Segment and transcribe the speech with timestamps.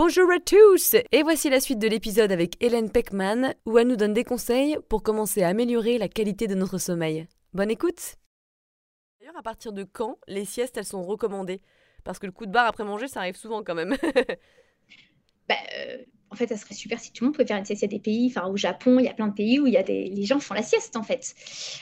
[0.00, 3.96] Bonjour à tous Et voici la suite de l'épisode avec Hélène Peckman où elle nous
[3.96, 7.26] donne des conseils pour commencer à améliorer la qualité de notre sommeil.
[7.52, 8.14] Bonne écoute
[9.18, 11.60] D'ailleurs, à partir de quand les siestes elles sont recommandées?
[12.04, 13.96] Parce que le coup de barre après manger ça arrive souvent quand même.
[15.48, 15.96] bah, euh,
[16.30, 17.82] en fait, ça serait super si tout le monde pouvait faire une sieste.
[17.82, 19.66] Il y a des pays, enfin au Japon, il y a plein de pays où
[19.66, 21.34] il y a des, les gens font la sieste en fait.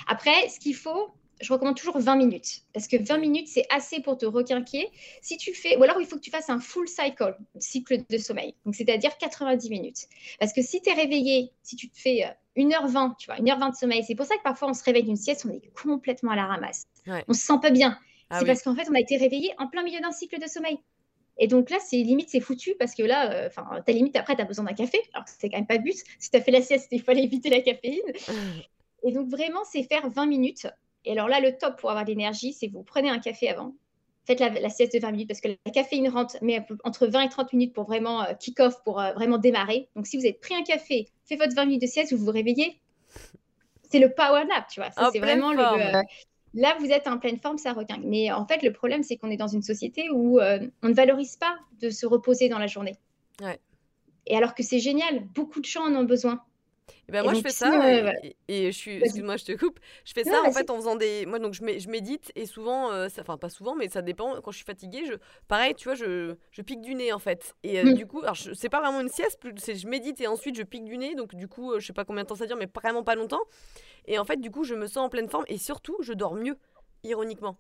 [0.07, 4.01] Après, ce qu'il faut, je recommande toujours 20 minutes parce que 20 minutes c'est assez
[4.01, 4.89] pour te requinquer.
[5.21, 8.19] Si tu fais, ou alors il faut que tu fasses un full cycle, cycle de
[8.19, 10.09] sommeil, donc c'est-à-dire 90 minutes.
[10.41, 12.25] Parce que si tu es réveillé, si tu te fais
[12.57, 15.05] 1h20, euh, tu vois, 1h20 de sommeil, c'est pour ça que parfois on se réveille
[15.05, 16.87] d'une sieste, on est complètement à la ramasse.
[17.29, 17.99] On se sent pas bien.
[18.29, 20.49] Ah c'est parce qu'en fait on a été réveillé en plein milieu d'un cycle de
[20.49, 20.79] sommeil.
[21.39, 24.37] Et donc là, c'est limite, c'est foutu parce que là, euh, enfin, ta limite après,
[24.37, 24.99] tu as besoin d'un café.
[25.13, 25.97] Alors c'est quand même pas le but.
[26.19, 28.01] Si tu as fait la sieste, il fallait éviter la caféine.
[29.03, 30.67] Et donc vraiment, c'est faire 20 minutes
[31.07, 33.73] et alors là, le top pour avoir de l'énergie, c'est vous prenez un café avant.
[34.27, 37.29] Faites la, sieste de 20 minutes parce que la caféine rentre, mais entre 20 et
[37.29, 39.89] 30 minutes pour vraiment euh, kick-off, pour euh, vraiment démarrer.
[39.95, 42.33] Donc si vous avez pris un café, faites votre 20 minutes de sieste, vous vous
[42.33, 42.81] réveillez.
[43.89, 44.91] C'est le power nap, tu vois.
[45.13, 45.63] c'est vraiment le.
[45.63, 46.03] Euh,
[46.55, 48.03] là, vous êtes en pleine forme, ça requinque.
[48.05, 51.37] Mais en fait, le problème, c'est qu'on est dans une société où on ne valorise
[51.37, 52.97] pas de se reposer dans la journée.
[54.27, 56.43] Et alors que c'est génial, beaucoup de gens en ont besoin.
[57.09, 58.13] Et ben moi je fais ça
[58.49, 59.79] et, je suis excuse-moi je te coupe.
[60.05, 62.91] Je fais ça en fait en faisant des moi donc je, je médite et souvent
[62.93, 64.41] euh, enfin pas souvent mais ça dépend.
[64.41, 65.15] Quand je suis fatiguée je
[65.49, 67.55] pareil tu vois je, je pique du nez en fait.
[67.63, 67.95] Et euh, mmh.
[67.95, 70.85] du coup alors c'est pas vraiment une sieste c'est je médite et ensuite je pique
[70.85, 71.15] du nez.
[71.15, 73.15] Donc du coup euh, je sais pas combien de temps ça dure mais vraiment pas
[73.15, 73.43] longtemps.
[74.07, 76.35] Et en fait du coup je me sens en pleine forme et surtout je dors
[76.35, 76.57] mieux
[77.05, 77.57] ironiquement.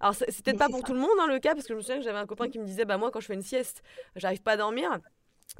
[0.00, 1.82] Alors c'est peut-être pas pour tout le monde hein, le cas parce que je me
[1.82, 3.82] souviens que j'avais un copain qui me disait bah moi quand je fais une sieste
[4.14, 5.00] j'arrive pas à dormir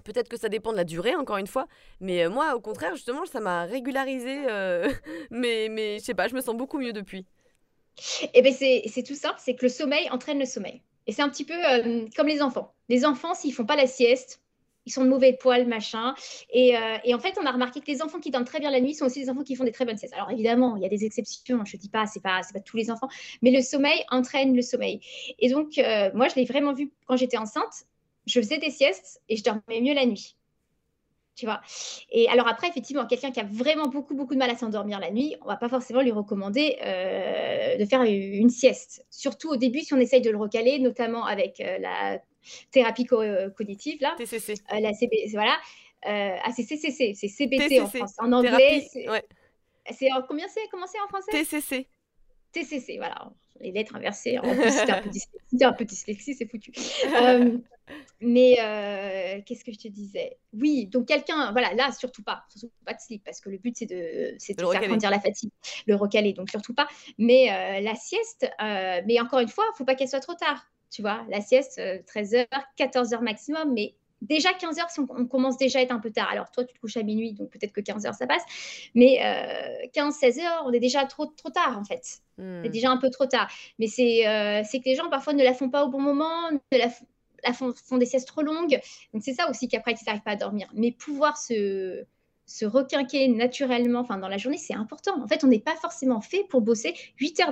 [0.04, 1.66] Peut-être que ça dépend de la durée, encore une fois.
[2.00, 4.44] Mais euh, moi, au contraire, justement, ça m'a régularisé.
[4.48, 4.88] Euh,
[5.30, 7.26] mais, mais je sais pas, je me sens beaucoup mieux depuis.
[8.32, 10.82] Eh bien, c'est tout simple c'est que le sommeil entraîne le sommeil.
[11.06, 12.72] Et c'est un petit peu euh, comme les enfants.
[12.88, 14.40] Les enfants, s'ils font pas la sieste,
[14.86, 16.14] ils sont de mauvais poils, machin.
[16.50, 18.94] Et, en fait, on a remarqué que les enfants qui dorment très bien la nuit
[18.94, 20.14] sont aussi des enfants qui font des très bonnes siestes.
[20.14, 22.78] Alors évidemment, il y a des exceptions, je ne dis pas, c'est pas, pas tous
[22.78, 23.08] les enfants,
[23.42, 25.00] mais le sommeil entraîne le sommeil.
[25.40, 25.78] Et donc,
[26.14, 27.84] moi, je l'ai vraiment vu quand j'étais enceinte
[28.28, 30.36] je faisais des siestes et je dormais mieux la nuit.
[31.34, 31.60] Tu vois.
[32.10, 35.12] Et alors après, effectivement, quelqu'un qui a vraiment beaucoup, beaucoup de mal à s'endormir la
[35.12, 39.06] nuit, on va pas forcément lui recommander euh, de faire une sieste.
[39.08, 42.18] Surtout au début, si on essaye de le recaler, notamment avec euh, la
[42.72, 44.16] thérapie euh, cognitive, là.
[44.18, 44.54] TCC.
[44.80, 45.56] la CB, voilà.
[46.04, 48.16] ah, c'est CCC, c'est CBT en France.
[48.18, 49.22] En anglais, c'est ouais.
[50.26, 50.66] combien c'est?
[50.72, 51.30] Comment c'est en français?
[51.30, 51.86] TCC.
[52.50, 54.38] TCC, voilà les lettres inversées.
[54.38, 56.72] En plus, c'était un, un, peu dyslexie, c'est foutu.
[57.90, 60.38] Euh, mais euh, qu'est-ce que je te disais?
[60.52, 63.76] Oui, donc quelqu'un, voilà, là, surtout pas, surtout pas de slip, parce que le but,
[63.76, 65.50] c'est de, c'est de faire grandir la fatigue,
[65.86, 66.88] le recaler, donc surtout pas.
[67.18, 70.66] Mais euh, la sieste, mais encore une fois, il faut pas qu'elle soit trop tard.
[70.90, 72.46] Tu vois, la sieste, 13h,
[72.78, 76.28] 14h maximum, mais déjà 15 heures, si on, commence déjà à être un peu tard.
[76.30, 78.42] Alors toi, tu te couches à minuit, donc peut-être que 15 heures, ça passe.
[78.94, 79.18] Mais
[79.94, 82.20] 15-16 heures, on est déjà trop, trop tard, en fait.
[82.38, 82.68] C'est hmm.
[82.68, 83.50] déjà un peu trop tard.
[83.78, 86.78] Mais euh, c'est que les gens, parfois, ne la font pas au bon moment, ne
[86.78, 87.04] la, font,
[87.52, 88.80] font, des siestes trop longues.
[89.12, 90.68] Donc, c'est ça aussi qu'après, ils n'arrivent pas à dormir.
[90.74, 92.04] Mais pouvoir se,
[92.46, 95.22] se requinquer naturellement enfin, dans la journée, c'est important.
[95.22, 97.50] En fait, on n'est pas forcément fait pour bosser 8 heures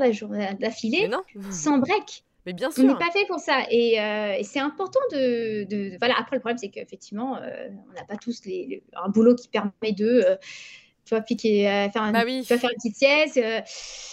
[0.58, 1.10] d'affilée
[1.50, 2.24] sans break.
[2.44, 2.84] Mais bien sûr.
[2.84, 3.66] On n'est pas fait pour ça.
[3.70, 8.04] Et, euh, c'est important de, de, Voilà, après, le problème, c'est qu'effectivement, euh, on n'a
[8.04, 10.38] pas tous les, un boulot qui permet de
[11.06, 13.36] tu vois, piquer, euh, faire, bah tu vas faire une petite sieste.
[13.36, 13.60] Euh,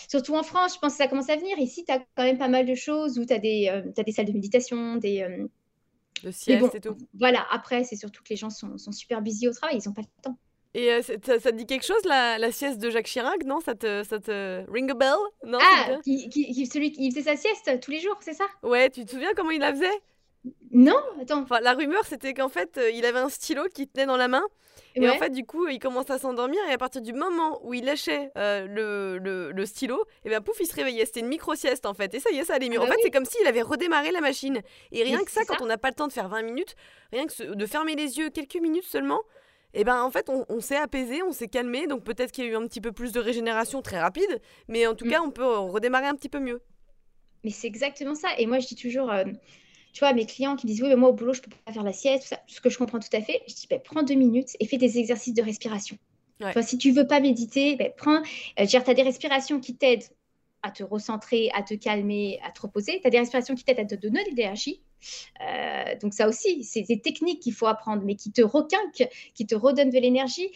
[0.08, 1.58] surtout en France, je pense que ça commence à venir.
[1.58, 4.04] Ici, tu as quand même pas mal de choses où tu as, des, euh, as
[4.04, 5.28] des salles de méditation, des.
[6.24, 6.98] De sieste et tout.
[7.14, 9.94] Voilà, après, c'est surtout que les gens sont, sont super busy au travail, ils n'ont
[9.94, 10.38] pas le temps.
[10.76, 13.60] Et ça, te dit quelque chose, la, la, sieste de Jacques Chirac, non?
[13.60, 15.14] Ça te, ça te ring a bell
[15.46, 18.46] non, Ah, qui, qui, celui qui faisait sa sieste tous les jours, c'est ça?
[18.64, 20.02] Ouais, tu te souviens comment il la faisait?
[20.72, 21.42] Non, attends.
[21.42, 24.44] Enfin, la rumeur, c'était qu'en fait, il avait un stylo qu'il tenait dans la main
[24.96, 27.74] et en fait, du coup, il commence à s'endormir et à partir du moment où
[27.74, 31.06] il lâchait euh, le, le, stylo, et ben pouf, il se réveillait.
[31.06, 32.14] C'était une micro-sieste en fait.
[32.14, 32.78] Et ça y est, ça allait mieux.
[32.80, 34.62] Ah en bah fait, c'est comme s'il avait redémarré la machine.
[34.92, 36.76] Et rien que ça, quand on n'a pas le temps de faire 20 minutes,
[37.12, 39.22] rien que de fermer les yeux quelques minutes seulement,
[39.74, 41.88] et ben en fait, on, s'est apaisé, on s'est calmé.
[41.88, 44.86] Donc peut-être qu'il y a eu un petit peu plus de régénération très rapide, mais
[44.86, 45.10] en tout mm.
[45.10, 46.62] cas, on peut redémarrer un petit peu mieux.
[47.44, 48.30] Mais c'est exactement ça.
[48.38, 49.12] Et moi, je dis toujours.
[49.12, 49.26] Euh,
[49.94, 51.84] tu vois, mes clients qui disent oui, mais moi au boulot, je peux pas faire
[51.84, 53.42] la sieste, tout ça, ce que je comprends tout à fait.
[53.48, 55.98] Je dis bah, prends deux minutes et fais des exercices de respiration.
[56.62, 58.22] si tu veux pas méditer, ben, prends,
[58.60, 60.04] euh, tu as des respirations qui t'aident
[60.64, 63.00] à te recentrer, à te calmer, à te reposer.
[63.02, 64.82] Tu as des respirations qui t'aident à te donner de l'énergie.
[65.42, 69.46] Euh, donc ça aussi, c'est des techniques qu'il faut apprendre, mais qui te requinquent, qui
[69.46, 70.50] te redonnent de l'énergie.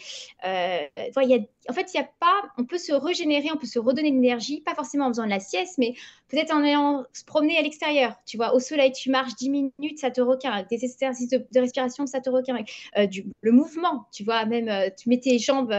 [0.45, 4.11] Euh, en fait, il y a pas, on peut se régénérer, on peut se redonner
[4.11, 5.93] de l'énergie, pas forcément en faisant de la sieste, mais
[6.29, 8.15] peut-être en allant se promener à l'extérieur.
[8.25, 10.69] Tu vois, au soleil, tu marches 10 minutes, ça te requinque.
[10.69, 12.69] Des exercices de, respiration, ça te requinque.
[12.97, 13.07] Euh,
[13.41, 15.73] le mouvement, tu vois, même tu mets tes jambes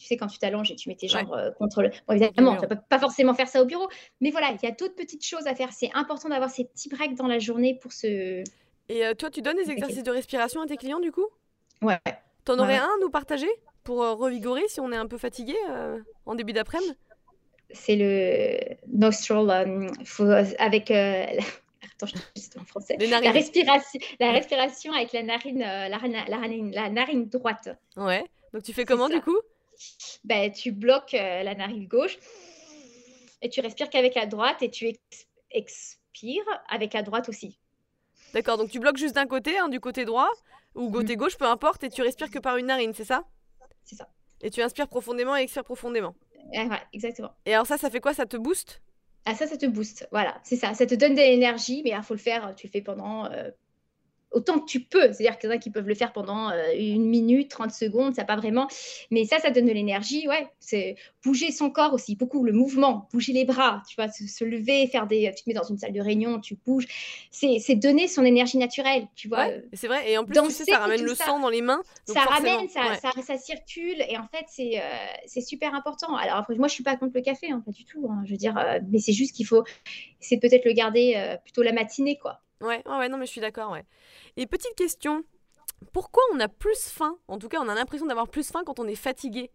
[0.00, 1.90] tu sais, quand tu t'allonges et tu mets tes jambes euh, contre le.
[2.08, 3.86] Bon, évidemment, tu ne peux pas forcément faire ça au bureau,
[4.22, 5.72] mais voilà, il y a d'autres petites choses à faire.
[5.72, 8.42] C'est important d'avoir ces petits breaks dans la journée pour se.
[8.88, 11.26] Et euh, toi, tu donnes des exercices de respiration à tes clients du coup?
[11.82, 11.98] Ouais.
[12.46, 13.48] T'en aurais un à nous partager
[13.84, 15.54] pour euh, revigorer si on est un peu fatigué
[16.24, 16.96] en début d'après-midi?
[17.72, 18.58] C'est le
[18.88, 19.50] nostril
[20.58, 20.90] avec.
[20.90, 22.96] Attends, je en français.
[22.98, 25.98] La respiration, la respiration avec la narine, la, la,
[26.28, 27.68] la narine droite.
[27.96, 28.24] Ouais.
[28.54, 29.36] Donc tu fais comment du coup?
[30.24, 32.18] Ben, tu bloques euh, la narine gauche
[33.42, 34.92] et tu respires qu'avec la droite et tu
[35.50, 37.58] expires avec la droite aussi.
[38.34, 40.30] D'accord, donc tu bloques juste d'un côté, hein, du côté droit
[40.74, 41.18] ou côté mm.
[41.18, 43.24] gauche, peu importe, et tu respires que par une narine, c'est ça?
[43.84, 44.08] C'est ça.
[44.40, 46.14] Et tu inspires profondément et expires profondément.
[46.52, 47.32] Ouais, exactement.
[47.44, 48.14] Et alors ça, ça fait quoi?
[48.14, 48.80] Ça te booste?
[49.26, 50.72] Ah ça, ça te booste, voilà, c'est ça.
[50.74, 53.50] Ça te donne de l'énergie, mais il faut le faire, tu le fais pendant euh,
[54.30, 55.12] autant que tu peux.
[55.12, 58.14] C'est-à-dire qu'il y en a qui peuvent le faire pendant euh, une minute, 30 secondes,
[58.14, 58.68] ça pas vraiment.
[59.10, 60.48] Mais ça, ça donne de l'énergie, ouais.
[60.60, 64.86] C'est bouger son corps aussi, beaucoup le mouvement, bouger les bras, tu vois, se, lever,
[64.86, 65.32] faire des.
[65.36, 66.86] Tu te mets dans une salle de réunion, tu bouges.
[67.30, 69.48] C'est donner son énergie naturelle, tu vois.
[69.72, 70.10] c'est vrai.
[70.10, 71.82] Et en plus, tu sais, ça ramène le sang dans les mains.
[72.04, 74.02] ça ramène, ça, ça, circule.
[74.08, 74.82] Et en fait, c'est euh,
[75.26, 76.14] c'est super important.
[76.16, 78.08] Alors après, moi, je suis pas contre le café, hein, pas du tout.
[78.10, 78.22] Hein.
[78.24, 79.64] je veux dire, euh, mais c'est juste qu'il faut.
[80.20, 82.40] C'est peut-être le garder plutôt la matinée, quoi.
[82.60, 83.84] Ouais, ouais, non, mais je suis d'accord, ouais.
[84.36, 85.24] Et petite question,
[85.92, 87.16] pourquoi on a plus faim?
[87.28, 89.50] En tout cas, on a l'impression d'avoir plus faim quand on est fatigué.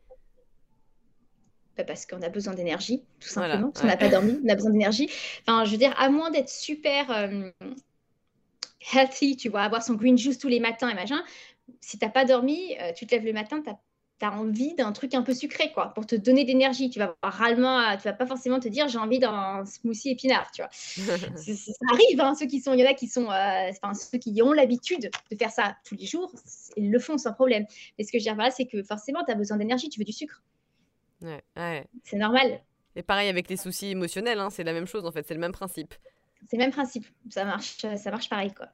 [1.77, 3.69] Bah, parce qu'on a besoin d'énergie, tout simplement.
[3.69, 5.09] parce qu'on n'a pas dormi, on a besoin d'énergie.
[5.41, 7.51] Enfin, je veux dire, à moins d'être super euh,
[8.93, 11.21] healthy, tu vois, avoir son green juice tous les matins et machin,
[11.81, 13.69] si tu n'as pas dormi, euh, tu te lèves le matin, tu
[14.19, 16.89] tu as envie d'un truc un peu sucré, quoi, pour te donner d'énergie.
[16.89, 20.61] Tu vas rarement, tu vas pas forcément te dire j'ai envie d'un smoothie épinard, tu
[20.61, 20.69] vois.
[20.71, 24.17] ça arrive, hein, ceux qui sont, il y en a qui sont, euh, enfin ceux
[24.17, 26.31] qui ont l'habitude de faire ça tous les jours,
[26.77, 27.65] ils le font sans problème.
[27.97, 30.05] Mais ce que je veux dire c'est que forcément, tu as besoin d'énergie, tu veux
[30.05, 30.41] du sucre.
[31.21, 31.85] Ouais, ouais.
[32.03, 32.61] C'est normal.
[32.95, 35.39] Et pareil avec les soucis émotionnels, hein, c'est la même chose en fait, c'est le
[35.39, 35.93] même principe.
[36.47, 38.67] C'est le même principe, ça marche, ça marche pareil, quoi.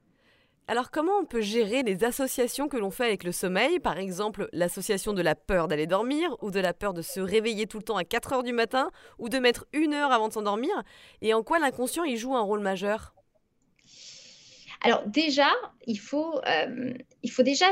[0.67, 3.79] Alors comment on peut gérer les associations que l'on fait avec le sommeil?
[3.79, 7.67] Par exemple, l'association de la peur d'aller dormir ou de la peur de se réveiller
[7.67, 10.33] tout le temps à 4 heures du matin ou de mettre une heure avant de
[10.33, 10.71] s'endormir?
[11.21, 13.13] Et en quoi l'inconscient y joue un rôle majeur?
[14.81, 15.49] Alors déjà,
[15.87, 17.65] il faut, euh, il faut déjà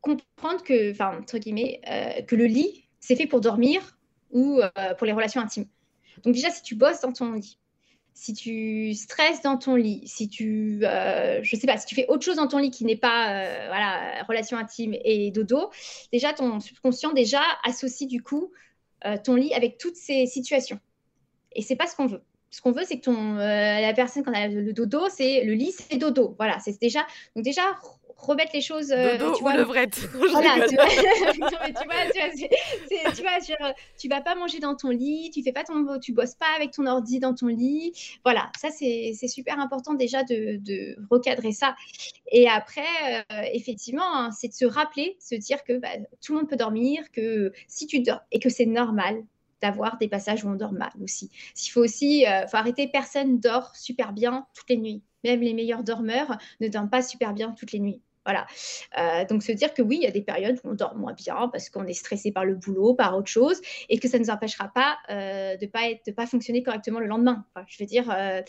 [0.00, 3.96] comprendre que, entre guillemets, euh, que le lit, c'est fait pour dormir
[4.32, 5.66] ou euh, pour les relations intimes.
[6.24, 7.58] Donc déjà, si tu bosses dans ton lit,
[8.20, 12.06] si tu stresses dans ton lit, si tu, euh, je sais pas, si tu fais
[12.08, 15.70] autre chose dans ton lit qui n'est pas, euh, voilà, relation intime et dodo,
[16.12, 18.52] déjà ton subconscient déjà associe du coup
[19.06, 20.78] euh, ton lit avec toutes ces situations.
[21.52, 22.20] Et c'est pas ce qu'on veut.
[22.50, 25.54] Ce qu'on veut, c'est que ton, la personne quand elle a le dodo, c'est le
[25.54, 26.34] lit, c'est dodo.
[26.36, 27.62] Voilà, c'est déjà, donc déjà
[28.20, 28.92] remettre les choses.
[28.92, 30.08] Euh, Dodo tu vois, ou levrette.
[30.30, 31.02] Voilà, tu vois, tu
[33.22, 36.12] vois, tu vois, tu vas pas manger dans ton lit, tu fais pas ton, tu
[36.12, 37.92] bosses pas avec ton ordi dans ton lit.
[38.24, 41.74] Voilà, ça c'est super important déjà de, de, recadrer ça.
[42.30, 42.82] Et après,
[43.32, 45.88] euh, effectivement, hein, c'est de se rappeler, se dire que bah,
[46.24, 49.24] tout le monde peut dormir, que si tu dors et que c'est normal
[49.60, 51.30] d'avoir des passages où on dort mal aussi.
[51.54, 55.02] S'il faut aussi, euh, faut arrêter, personne dort super bien toutes les nuits.
[55.24, 58.00] Même les meilleurs dormeurs ne dorment pas super bien toutes les nuits.
[58.26, 58.46] Voilà.
[58.98, 61.14] Euh, donc se dire que oui, il y a des périodes où on dort moins
[61.14, 64.24] bien parce qu'on est stressé par le boulot, par autre chose, et que ça ne
[64.24, 67.44] nous empêchera pas euh, de pas être, de pas fonctionner correctement le lendemain.
[67.66, 68.42] je veux dire, euh,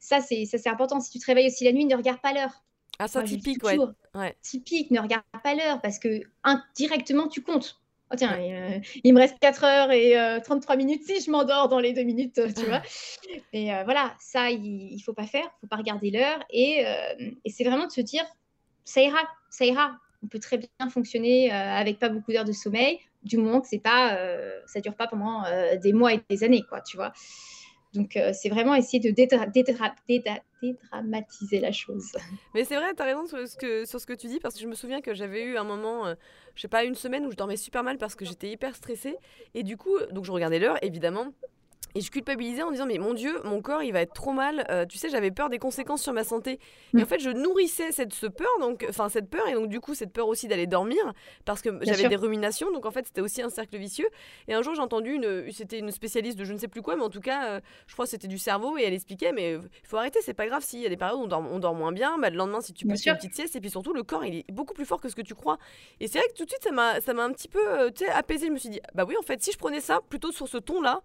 [0.00, 1.00] ça c'est ça c'est important.
[1.00, 2.64] Si tu te réveilles aussi la nuit, ne regarde pas l'heure.
[2.98, 3.78] Ah ça typique, ouais.
[4.14, 4.36] ouais.
[4.42, 7.80] Typique, ne regarde pas l'heure parce que indirectement tu comptes.
[8.12, 8.38] Oh, tiens,
[9.02, 12.38] il me reste 4 heures et 33 minutes si je m'endors dans les 2 minutes,
[12.54, 12.82] tu vois.
[13.52, 16.38] Et voilà, ça, il ne faut pas faire, il ne faut pas regarder l'heure.
[16.50, 16.84] Et,
[17.44, 18.24] et c'est vraiment de se dire,
[18.84, 19.18] ça ira,
[19.50, 19.98] ça ira.
[20.22, 23.68] On peut très bien fonctionner euh, avec pas beaucoup d'heures de sommeil, du moment que
[23.68, 26.96] c'est pas, euh, ça dure pas pendant euh, des mois et des années, quoi, tu
[26.96, 27.12] vois.
[27.92, 32.10] Donc, c'est vraiment essayer de dédramatiser la chose.
[32.52, 34.56] Mais c'est vrai, tu as raison sur ce, que, sur ce que tu dis, parce
[34.56, 36.12] que je me souviens que j'avais eu un moment,
[36.56, 39.14] je sais pas, une semaine où je dormais super mal parce que j'étais hyper stressée.
[39.54, 41.28] Et du coup, donc je regardais l'heure, évidemment.
[41.94, 44.66] Et je culpabilisais en disant mais mon Dieu, mon corps il va être trop mal.
[44.70, 46.58] Euh, tu sais, j'avais peur des conséquences sur ma santé.
[46.94, 47.06] Et en mm.
[47.06, 50.12] fait, je nourrissais cette ce peur, donc enfin cette peur et donc du coup cette
[50.12, 51.12] peur aussi d'aller dormir
[51.44, 52.72] parce que j'avais des ruminations.
[52.72, 54.08] Donc en fait, c'était aussi un cercle vicieux.
[54.48, 56.96] Et un jour, j'ai entendu une, c'était une spécialiste de je ne sais plus quoi,
[56.96, 59.52] mais en tout cas, euh, je crois que c'était du cerveau et elle expliquait mais
[59.52, 61.58] il faut arrêter, c'est pas grave s'il y a des périodes où on dort, on
[61.60, 62.18] dort moins bien.
[62.18, 64.34] Bah, le lendemain, si tu peux une petite sieste et puis surtout le corps il
[64.38, 65.58] est beaucoup plus fort que ce que tu crois.
[66.00, 67.90] Et c'est vrai que tout de suite, ça m'a ça m'a un petit peu euh,
[68.12, 68.48] apaisé.
[68.48, 70.58] Je me suis dit bah oui en fait, si je prenais ça plutôt sur ce
[70.58, 71.00] ton là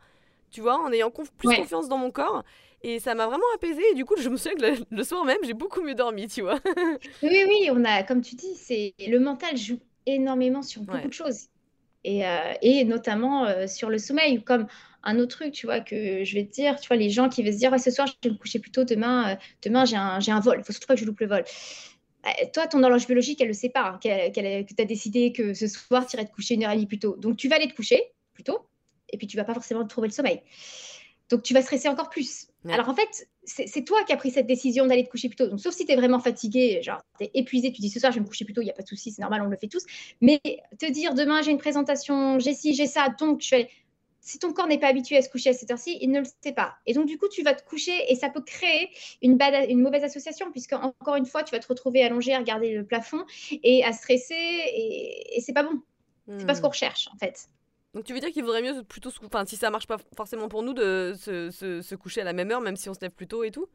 [0.50, 2.44] tu vois, en ayant plus confiance dans mon corps.
[2.82, 3.82] Et ça m'a vraiment apaisé.
[3.91, 6.41] Et du coup, je me souviens que le, soir même, j'ai beaucoup mieux dormi, tu
[6.41, 6.60] vois.
[7.24, 11.13] oui, oui, on a, comme tu dis, c'est le mental joue énormément sur beaucoup de
[11.13, 11.48] choses.
[12.03, 14.68] Et, euh, et notamment euh, sur le sommeil, comme
[15.03, 17.44] un autre truc, tu vois, que je vais te dire, tu vois, les gens qui
[17.44, 19.86] vont se dire, ouais, ce soir, je vais me coucher plus tôt, demain, euh, demain
[19.86, 21.44] j'ai un, un vol, il faut surtout pas que je loupe le vol.
[22.24, 25.53] Bah, toi, ton horloge biologique, elle le sait pas, hein, que tu as décidé que
[25.53, 27.15] ce soir, tu irais te coucher une heure et demie plus tôt.
[27.18, 28.01] Donc, tu vas aller te coucher
[28.34, 28.60] plus tôt,
[29.12, 30.42] et puis tu vas pas forcément trouver le sommeil.
[31.30, 32.48] Donc tu vas stresser encore plus.
[32.68, 35.48] Alors en fait, c'est toi qui as pris cette décision d'aller te coucher plus tôt.
[35.48, 38.12] Donc sauf si tu es vraiment fatigué, genre tu es épuisé, tu dis ce soir
[38.12, 39.46] je vais me coucher plus tôt, il n'y a pas de souci, c'est normal, on
[39.46, 39.86] le fait tous.
[40.22, 40.39] Mais
[40.80, 43.70] te dire demain j'ai une présentation, j'ai ci, j'ai ça, donc je vais...
[44.22, 46.25] Si ton corps n'est pas habitué à se coucher à cette heure-ci, il ne le
[46.44, 46.75] sait pas.
[46.86, 48.89] Et donc, du coup, tu vas te coucher et ça peut créer
[49.22, 49.39] une,
[49.70, 52.86] une mauvaise association, puisque, encore une fois, tu vas te retrouver allongé à regarder le
[52.86, 53.24] plafond
[53.63, 55.82] et à stresser, et, et c'est pas bon.
[56.38, 56.63] C'est pas ce hmm.
[56.63, 57.48] qu'on recherche, en fait.
[57.93, 60.62] Donc tu veux dire qu'il vaudrait mieux plutôt, enfin si ça marche pas forcément pour
[60.62, 63.27] nous, de se, se, coucher à la même heure, même si on se lève plus
[63.27, 63.67] tôt et tout?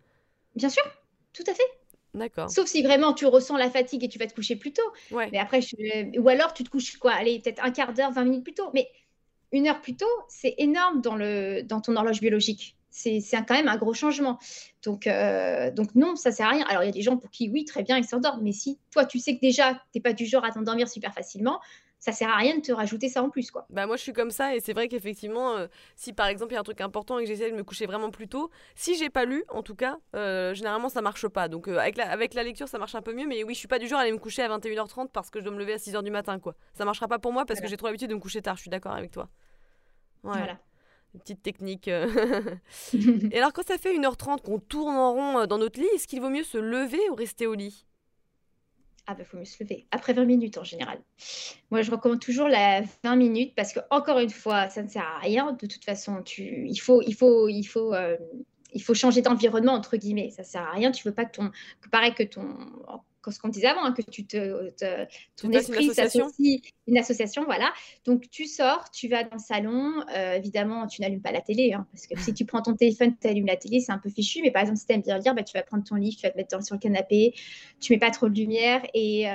[0.54, 0.84] Bien sûr,
[1.32, 1.66] tout à fait.
[2.14, 2.48] D'accord.
[2.48, 4.82] Sauf si vraiment tu ressens la fatigue et tu vas te coucher plus tôt.
[5.10, 5.28] Ouais.
[5.32, 5.60] Mais après,
[6.16, 8.70] ou alors tu te couches quoi Allez, peut-être un quart d'heure, 20 minutes plus tôt.
[8.72, 8.88] Mais
[9.50, 12.76] une heure plus tôt, c'est énorme dans, le, dans ton horloge biologique.
[12.90, 14.38] C'est quand même un gros changement.
[14.84, 16.64] Donc, euh, donc non, ça sert à rien.
[16.68, 18.42] Alors, il y a des gens pour qui, oui, très bien, ils s'endorment.
[18.44, 21.12] Mais si toi, tu sais que déjà, tu n'es pas du genre à t'endormir super
[21.12, 21.60] facilement,
[22.04, 23.64] ça sert à rien de te rajouter ça en plus quoi.
[23.70, 26.56] Bah moi je suis comme ça et c'est vrai qu'effectivement euh, si par exemple il
[26.56, 28.94] y a un truc important et que j'essaie de me coucher vraiment plus tôt, si
[28.94, 31.48] j'ai pas lu en tout cas, euh, généralement ça marche pas.
[31.48, 33.58] Donc euh, avec, la, avec la lecture ça marche un peu mieux mais oui je
[33.58, 35.58] suis pas du genre à aller me coucher à 21h30 parce que je dois me
[35.58, 36.54] lever à 6h du matin quoi.
[36.74, 38.60] Ça marchera pas pour moi parce que j'ai trop l'habitude de me coucher tard, je
[38.60, 39.30] suis d'accord avec toi.
[40.22, 40.58] Voilà.
[41.14, 41.88] Une petite technique.
[42.92, 46.20] et alors quand ça fait 1h30 qu'on tourne en rond dans notre lit, est-ce qu'il
[46.20, 47.86] vaut mieux se lever ou rester au lit?
[49.06, 49.86] Ah ben, faut mieux se lever.
[49.90, 50.98] Après 20 minutes en général.
[51.70, 55.02] Moi, je recommande toujours la 20 minutes parce que, encore une fois, ça ne sert
[55.02, 55.52] à rien.
[55.52, 58.16] De toute façon, euh,
[58.72, 60.30] il faut changer d'environnement, entre guillemets.
[60.30, 60.90] Ça ne sert à rien.
[60.90, 61.50] Tu veux pas que ton.
[61.80, 62.56] Que pareil que ton
[63.30, 64.70] ce qu'on disait avant, hein, que tu te,
[65.36, 67.72] ton esprit s'associe, une association, voilà.
[68.04, 71.72] Donc tu sors, tu vas dans le salon, euh, évidemment tu n'allumes pas la télé,
[71.72, 74.10] hein, parce que si tu prends ton téléphone, tu allumes la télé, c'est un peu
[74.10, 76.16] fichu, mais par exemple si tu aimes bien lire, bah, tu vas prendre ton livre,
[76.16, 77.34] tu vas te mettre sur le canapé,
[77.80, 79.28] tu mets pas trop de lumière et...
[79.28, 79.34] Euh,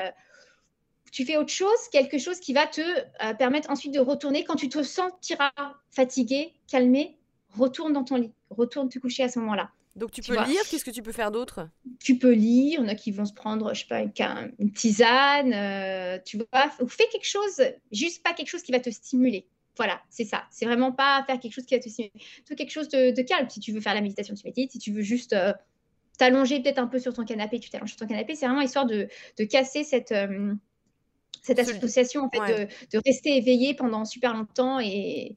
[1.12, 4.44] tu fais autre chose, quelque chose qui va te euh, permettre ensuite de retourner.
[4.44, 5.52] Quand tu te sentiras
[5.90, 7.18] fatigué, calmé,
[7.58, 9.72] retourne dans ton lit, retourne te coucher à ce moment-là.
[10.00, 11.68] Donc tu, peux lire, qu'est-ce que tu peux faire d'autre?
[12.00, 14.72] Tu peux lire, il y en a qui vont se prendre, je sais pas, une,
[14.72, 18.90] tisane, euh, tu vois, ou fais quelque chose, juste pas quelque chose qui va te
[18.90, 19.46] stimuler.
[19.78, 20.44] Voilà, c'est ça.
[20.52, 22.14] C'est vraiment pas faire quelque chose qui va te stimuler.
[22.46, 23.50] Fais quelque chose de, calme.
[23.50, 24.72] Si tu veux faire la méditation, tu médites.
[24.72, 25.54] Si tu veux juste euh,
[26.18, 28.36] t'allonger peut-être un peu sur ton canapé, tu t'allonges sur ton canapé.
[28.36, 29.08] C'est vraiment histoire de,
[29.50, 30.54] casser cette, euh,
[31.42, 35.36] cette association, en fait, de, de, rester éveillé pendant super longtemps et,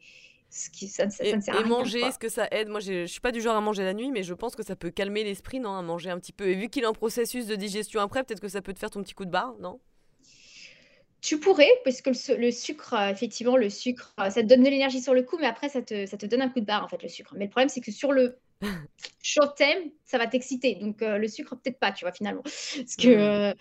[0.71, 2.68] qui, ça, ça, et, ne sert à manger, est-ce que ça aide?
[2.68, 4.76] Moi, je suis pas du genre à manger la nuit, mais je pense que ça
[4.76, 5.75] peut calmer l'esprit, non?
[5.75, 6.49] À manger un petit peu.
[6.49, 8.90] Et vu qu'il est en processus de digestion après, peut-être que ça peut te faire
[8.90, 9.80] ton petit coup de barre, non?
[11.23, 14.68] Tu pourrais, parce que le, sucre, euh, effectivement, le sucre, euh, ça te donne de
[14.68, 16.85] l'énergie sur le coup, mais après, ça te, ça te donne un coup de barre,
[16.85, 17.35] en fait, le sucre.
[17.37, 18.38] Mais le problème, c'est que sur le
[19.57, 20.76] term, ça va t'exciter.
[20.76, 22.42] Donc euh, le sucre, peut-être pas, tu vois, finalement.
[22.42, 23.54] Parce que, euh,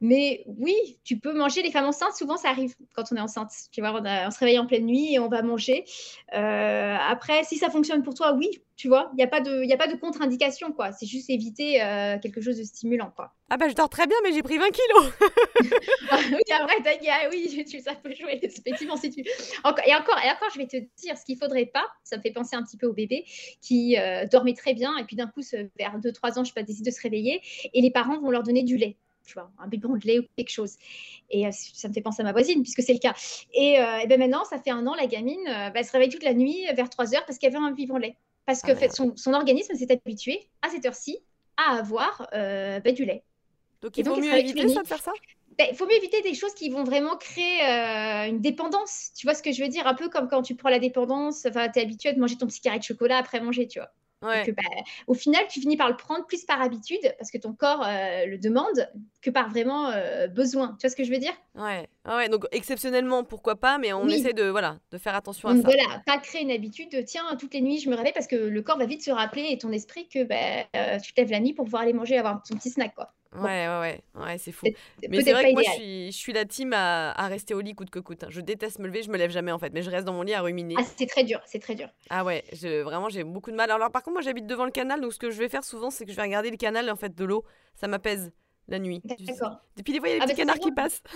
[0.00, 1.62] mais oui, tu peux manger.
[1.62, 3.50] Les femmes enceintes, souvent, ça arrive quand on est enceinte.
[3.72, 5.84] Tu vois, on, se réveille en pleine nuit et on va manger.
[6.34, 9.72] Euh, après, si ça fonctionne pour toi, oui, tu vois, il n'y a pas de,
[9.72, 10.92] a pas de contre-indication, quoi.
[10.92, 11.78] C'est juste éviter
[12.22, 13.32] quelque chose de stimulant, quoi.
[13.48, 15.12] Ah bah je dors très bien, mais j'ai pris 20 kilos.
[15.62, 16.76] oui, après,
[17.10, 18.40] ah, oui, tu, ça peut jouer.
[18.42, 19.20] Effectivement, si tu...
[19.20, 19.24] et,
[19.64, 22.56] encore, et encore, je vais te dire, ce qu'il faudrait pas, ça me fait penser
[22.56, 23.24] un petit peu au bébé
[23.62, 23.96] qui
[24.30, 25.42] dormait très bien et puis d'un coup,
[25.78, 27.40] vers 2-3 ans, je sais pas, décide de se réveiller
[27.72, 28.96] et les parents vont leur donner du lait.
[29.26, 30.76] Tu vois, un biberon de lait ou quelque chose.
[31.30, 33.14] Et euh, ça me fait penser à ma voisine, puisque c'est le cas.
[33.52, 35.90] Et, euh, et ben maintenant, ça fait un an, la gamine, euh, bah, elle se
[35.90, 38.16] réveille toute la nuit vers 3 heures parce qu'elle veut un biberon de lait.
[38.46, 41.18] Parce que ah, fait, son, son, organisme s'est habitué à cette heure-ci
[41.56, 43.24] à avoir bah, du lait.
[43.82, 45.12] Donc il vaut mieux éviter ça de faire ça?
[45.58, 47.62] Il faut mieux éviter des choses qui vont vraiment créer
[48.28, 49.10] une dépendance.
[49.16, 49.86] Tu vois ce que je veux dire?
[49.86, 52.46] Un peu comme quand tu prends la dépendance, enfin, tu es habitué à manger ton
[52.46, 53.90] petit carré de chocolat après manger, tu vois.
[54.22, 54.62] Que, bah,
[55.06, 58.26] au final, tu finis par le prendre plus par habitude parce que ton corps euh,
[58.26, 58.88] le demande
[59.22, 60.76] que par vraiment euh, besoin.
[60.80, 61.34] Tu vois ce que je veux dire?
[61.54, 61.86] Ouais.
[62.06, 65.62] ouais, donc exceptionnellement, pourquoi pas, mais on essaie de, voilà, de faire attention à ça.
[65.62, 68.36] Voilà, pas créer une habitude de tiens, toutes les nuits je me réveille parce que
[68.36, 71.30] le corps va vite se rappeler et ton esprit que bah, euh, tu te lèves
[71.30, 72.94] la nuit pour pouvoir aller manger, avoir ton petit snack.
[72.94, 73.12] quoi.
[73.34, 74.66] Ouais, ouais, ouais, ouais c'est fou.
[75.08, 77.60] Mais c'est vrai que moi, je suis, je suis la team à, à, rester au
[77.60, 78.24] lit coûte que coûte.
[78.24, 78.28] Hein.
[78.30, 80.22] Je déteste me lever, je me lève jamais en fait, mais je reste dans mon
[80.22, 80.74] lit à ruminer.
[80.78, 81.88] Ah, c'est très dur, c'est très dur.
[82.10, 83.70] Ah ouais, je, vraiment, j'ai beaucoup de mal.
[83.70, 85.90] Alors, par contre, moi, j'habite devant le canal, donc ce que je vais faire souvent,
[85.90, 87.44] c'est que je vais regarder le canal en fait de l'eau.
[87.74, 88.32] Ça m'apaise
[88.68, 89.00] la nuit.
[89.04, 89.60] D'accord.
[89.76, 91.02] Depuis des fois, il y a des ah, petits bah, canards qui passent.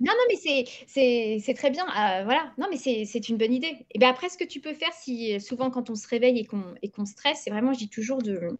[0.00, 1.84] Non, non, mais c'est très bien.
[1.84, 2.52] Euh, voilà.
[2.58, 3.86] Non, mais c'est une bonne idée.
[3.92, 6.44] Et bien après, ce que tu peux faire, si souvent quand on se réveille et
[6.44, 8.58] qu'on qu'on stresse, c'est vraiment, je dis toujours de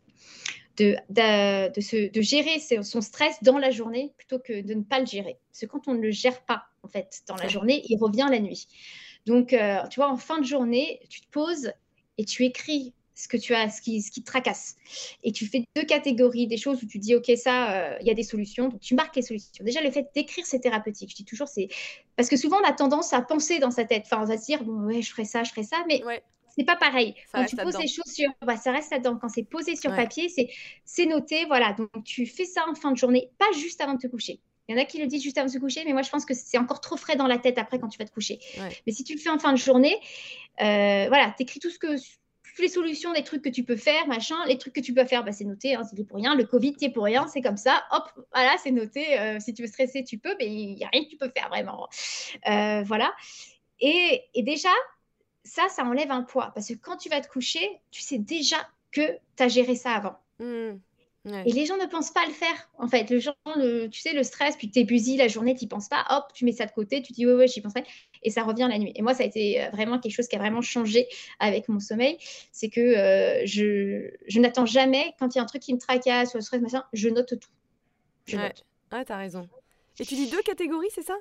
[0.76, 5.06] de, de, de, gérer son stress dans la journée plutôt que de ne pas le
[5.06, 5.38] gérer.
[5.50, 8.26] Parce que quand on ne le gère pas, en fait, dans la journée, il revient
[8.30, 8.66] la nuit.
[9.26, 11.72] Donc, euh, tu vois, en fin de journée, tu te poses
[12.18, 14.74] et tu écris ce que tu as, ce qui, ce qui te tracasse.
[15.22, 18.10] Et tu fais deux catégories, des choses où tu dis, OK, ça, euh, il y
[18.10, 18.68] a des solutions.
[18.68, 19.64] Donc, tu marques les solutions.
[19.64, 21.10] Déjà, le fait d'écrire, c'est thérapeutique.
[21.10, 21.68] Je dis toujours, c'est.
[22.16, 24.02] Parce que souvent, on a tendance à penser dans sa tête.
[24.06, 25.84] Enfin, on va se dire, bon, ouais, je ferai ça, je ferai ça.
[25.86, 26.02] Mais
[26.56, 27.14] c'est pas pareil.
[27.32, 29.18] quand tu poses les choses sur, bah, ça reste là-dedans.
[29.20, 30.48] Quand c'est posé sur papier, c'est,
[30.84, 31.72] c'est noté, voilà.
[31.72, 34.40] Donc tu fais ça en fin de journée, pas juste avant de te coucher.
[34.68, 36.10] Il y en a qui le disent juste avant de se coucher, mais moi je
[36.10, 38.38] pense que c'est encore trop frais dans la tête après quand tu vas te coucher.
[38.86, 39.96] Mais si tu le fais en fin de journée,
[40.60, 41.96] euh, voilà, écris tout ce que
[42.54, 44.36] toutes les solutions des trucs que tu peux faire, machin.
[44.46, 46.36] Les trucs que tu peux faire, bah, c'est noté, hein, c'est pour rien.
[46.36, 47.82] Le Covid, c'est pour rien, c'est comme ça.
[47.90, 49.18] Hop, voilà, c'est noté.
[49.18, 51.30] Euh, si tu veux stresser, tu peux, mais il n'y a rien que tu peux
[51.36, 51.88] faire vraiment.
[52.48, 53.12] Euh, voilà.
[53.80, 54.68] Et, et, déjà,
[55.44, 56.52] ça, ça enlève un poids.
[56.54, 58.56] Parce que quand tu vas te coucher, tu sais déjà
[58.90, 60.16] que tu as géré ça avant.
[60.38, 60.78] Mmh.
[61.46, 62.70] Et les gens ne pensent pas à le faire.
[62.76, 63.34] En fait, le genre,
[63.90, 66.04] tu sais, le stress, puis tu es busy la journée, tu n'y penses pas.
[66.10, 67.84] Hop, tu mets ça de côté, tu dis, ouais, ouais, j'y penserai.
[68.22, 68.92] Et ça revient la nuit.
[68.94, 71.08] Et moi, ça a été euh, vraiment quelque chose qui a vraiment changé
[71.40, 72.18] avec mon sommeil.
[72.52, 75.78] C'est que euh, je, je n'attends jamais, quand il y a un truc qui me
[75.78, 77.48] tracasse ou un stress, machin, je note tout.
[78.26, 78.52] Je ouais,
[78.92, 79.06] note.
[79.06, 79.48] t'as raison.
[79.98, 81.16] Et tu dis deux catégories, c'est ça?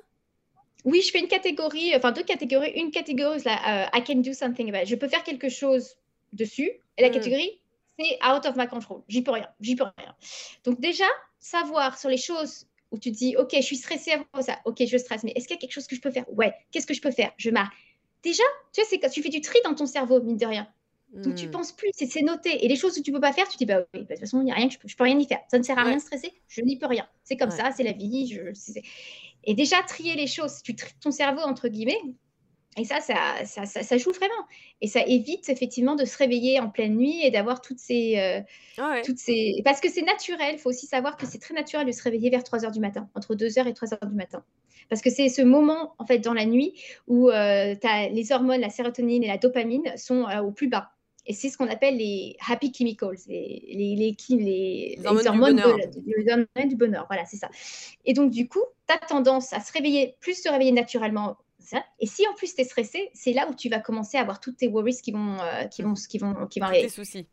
[0.84, 2.72] Oui, je fais une catégorie, enfin deux catégories.
[2.72, 5.96] Une catégorie, là, euh, I can do something about Je peux faire quelque chose
[6.32, 6.70] dessus.
[6.98, 7.12] Et la hmm.
[7.12, 7.60] catégorie,
[7.98, 9.02] c'est out of my control.
[9.08, 9.48] J'y peux rien.
[9.60, 10.14] J'y peux rien.
[10.64, 11.06] Donc déjà,
[11.38, 14.58] savoir sur les choses où tu te dis, OK, je suis stressée avant ça.
[14.66, 15.24] OK, je stresse.
[15.24, 16.24] Mais est-ce qu'il y a quelque chose que je peux faire?
[16.30, 16.52] Ouais.
[16.70, 17.32] Qu'est-ce que je peux faire?
[17.38, 17.74] Je marque.
[18.22, 20.68] Déjà, tu vois, c'est quand tu fais du tri dans ton cerveau, mine de rien.
[21.14, 21.52] Donc tu hmm.
[21.52, 22.64] penses plus, c'est noté.
[22.64, 24.06] Et les choses que tu peux pas faire, tu te dis bah oui, bah, de
[24.08, 25.38] toute façon, il n'y a rien, je peux, peux rien y faire.
[25.48, 27.06] Ça ne sert à rien de stresser, je n'y peux rien.
[27.22, 28.26] C'est comme ça, c'est la vie.
[28.26, 28.52] Je,
[29.46, 32.00] et déjà, trier les choses, tu tries ton cerveau, entre guillemets,
[32.76, 34.32] et ça ça, ça, ça, joue vraiment.
[34.80, 38.40] Et ça évite effectivement de se réveiller en pleine nuit et d'avoir toutes ces, euh,
[38.78, 39.62] ah toutes ces...
[39.64, 42.30] Parce que c'est naturel, il faut aussi savoir que c'est très naturel de se réveiller
[42.30, 44.44] vers 3 heures du matin, entre 2 heures et 3 heures du matin.
[44.88, 46.74] Parce que c'est ce moment, en fait, dans la nuit
[47.06, 50.93] où euh, as les hormones, la sérotonine et la dopamine sont euh, au plus bas.
[51.26, 55.60] Et c'est ce qu'on appelle les happy chemicals, les, les, les, les, les hormones,
[55.96, 57.06] du, du bonheur.
[57.08, 57.48] Voilà, c'est ça.
[58.04, 61.36] Et donc, du coup, tu as tendance à se réveiller, plus se réveiller naturellement.
[61.58, 61.82] Ça.
[61.98, 64.38] Et si en plus tu es stressé, c'est là où tu vas commencer à avoir
[64.38, 66.90] toutes tes worries qui vont, euh, qui vont, qui vont, qui vont arriver.
[66.90, 67.26] soucis.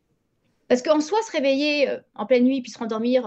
[0.70, 3.24] Parce qu'en soi, se réveiller euh, en pleine nuit puis se rendormir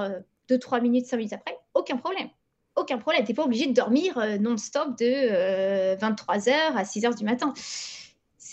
[0.48, 2.28] 2, euh, 3 minutes, 5 minutes après, aucun problème.
[2.74, 3.22] Aucun problème.
[3.24, 7.52] Tu n'es pas obligé de dormir non-stop de 23h à 6h du matin.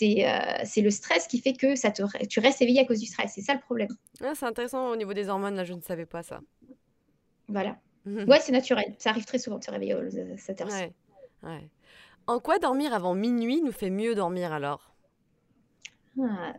[0.02, 3.06] Euh, c'est le stress qui fait que ça te, tu restes éveillé à cause du
[3.06, 3.32] stress.
[3.34, 3.88] C'est ça le problème.
[4.22, 6.40] Ah, c'est intéressant au niveau des hormones, là, je ne savais pas ça.
[7.48, 7.78] Voilà.
[8.06, 8.94] ouais, c'est naturel.
[8.98, 10.92] Ça arrive très souvent de se réveiller à cette heure ouais.
[11.42, 11.68] ouais.
[12.26, 14.94] En quoi dormir avant minuit nous fait mieux dormir alors?
[16.20, 16.54] Ah,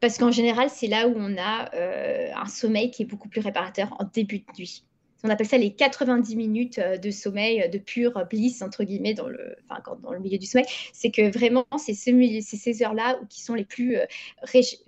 [0.00, 3.40] Parce qu'en général, c'est là où on a euh, un sommeil qui est beaucoup plus
[3.40, 4.84] réparateur en début de nuit
[5.24, 9.14] on appelle ça les 90 minutes euh, de sommeil, euh, de pure bliss, entre guillemets,
[9.14, 10.66] dans le, enfin, dans le milieu du sommeil.
[10.92, 12.10] C'est que vraiment, c'est ce,
[12.42, 14.06] ces heures-là qui sont les plus euh,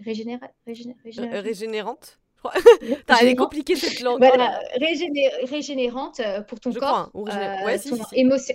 [0.00, 0.50] régénérantes.
[3.20, 4.18] Elle est compliquée cette langue.
[4.18, 4.60] Voilà,
[5.44, 7.10] régénérante pour ton corps,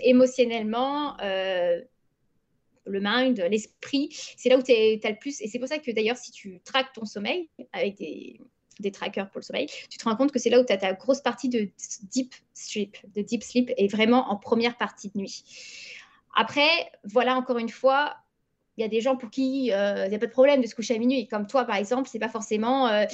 [0.03, 4.09] émotionnellement, le mind, l'esprit.
[4.37, 5.41] C'est là où tu as le plus.
[5.41, 8.39] Et c'est pour ça que d'ailleurs, si tu traques ton sommeil avec des,
[8.79, 10.77] des trackers pour le sommeil, tu te rends compte que c'est là où tu as
[10.77, 11.69] ta grosse partie de
[12.11, 15.43] deep sleep, de deep sleep, et vraiment en première partie de nuit.
[16.35, 16.69] Après,
[17.03, 18.15] voilà, encore une fois,
[18.77, 20.67] il y a des gens pour qui euh, il n'y a pas de problème de
[20.67, 21.27] se coucher à minuit.
[21.27, 22.87] Comme toi, par exemple, c'est pas forcément.
[22.87, 23.05] Euh,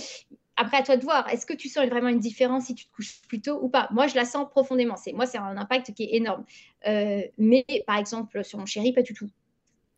[0.58, 2.94] après, à toi de voir, est-ce que tu sens vraiment une différence si tu te
[2.94, 3.90] couches plus tôt ou pas?
[3.92, 4.96] Moi, je la sens profondément.
[4.96, 6.46] C'est moi, c'est un impact qui est énorme.
[6.88, 9.28] Euh, mais par exemple, sur mon chéri, pas du tout.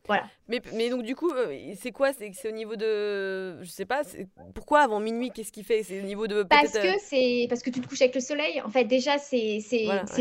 [0.08, 0.30] Voilà.
[0.48, 2.12] Mais, mais donc, du coup, euh, c'est quoi?
[2.14, 3.62] C'est au niveau de.
[3.62, 4.04] Je sais pas,
[4.56, 5.84] pourquoi avant minuit Qu'est-ce qu'il fait?
[5.84, 6.44] C'est au niveau de.
[6.44, 8.62] Parce que, euh, c'est parce que tu te couches avec le soleil.
[8.62, 9.60] En fait, déjà, c'est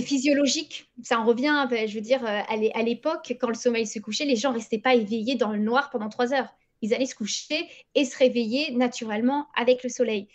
[0.03, 0.91] physiologique.
[1.03, 4.37] Ça en revient, je veux dire, euh, à l'époque, quand le sommeil se couchait, les
[4.37, 6.49] gens restaient pas éveillés dans le noir pendant trois heures.
[6.83, 10.29] ils allaient se coucher et se réveiller naturellement avec le soleil.